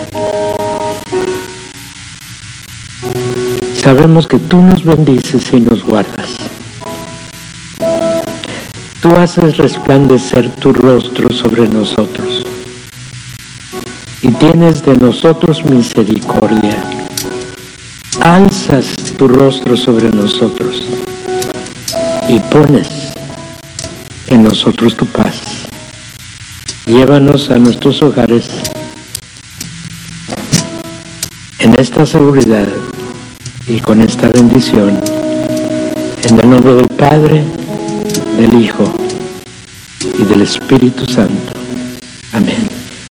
Sabemos 3.95 4.25
que 4.25 4.39
tú 4.39 4.59
nos 4.59 4.83
bendices 4.83 5.53
y 5.53 5.59
nos 5.59 5.83
guardas. 5.83 6.31
Tú 9.03 9.15
haces 9.15 9.57
resplandecer 9.57 10.49
tu 10.55 10.73
rostro 10.73 11.29
sobre 11.29 11.67
nosotros 11.67 12.43
y 14.23 14.29
tienes 14.29 14.83
de 14.83 14.97
nosotros 14.97 15.63
misericordia. 15.65 16.83
Alzas 18.19 18.95
tu 19.15 19.27
rostro 19.27 19.77
sobre 19.77 20.09
nosotros 20.09 20.81
y 22.27 22.39
pones 22.51 22.89
en 24.25 24.41
nosotros 24.41 24.97
tu 24.97 25.05
paz. 25.05 25.67
Llévanos 26.87 27.51
a 27.51 27.59
nuestros 27.59 28.01
hogares 28.01 28.49
en 31.59 31.79
esta 31.79 32.07
seguridad 32.07 32.67
y 33.67 33.79
con 33.79 34.01
esta 34.01 34.29
bendición. 34.29 34.99
En 36.23 36.39
el 36.39 36.49
nombre 36.49 36.73
del 36.75 36.87
Padre, 36.87 37.43
del 38.37 38.61
Hijo 38.61 38.85
y 40.17 40.23
del 40.23 40.41
Espíritu 40.41 41.05
Santo. 41.05 41.53
Amén. 42.33 42.72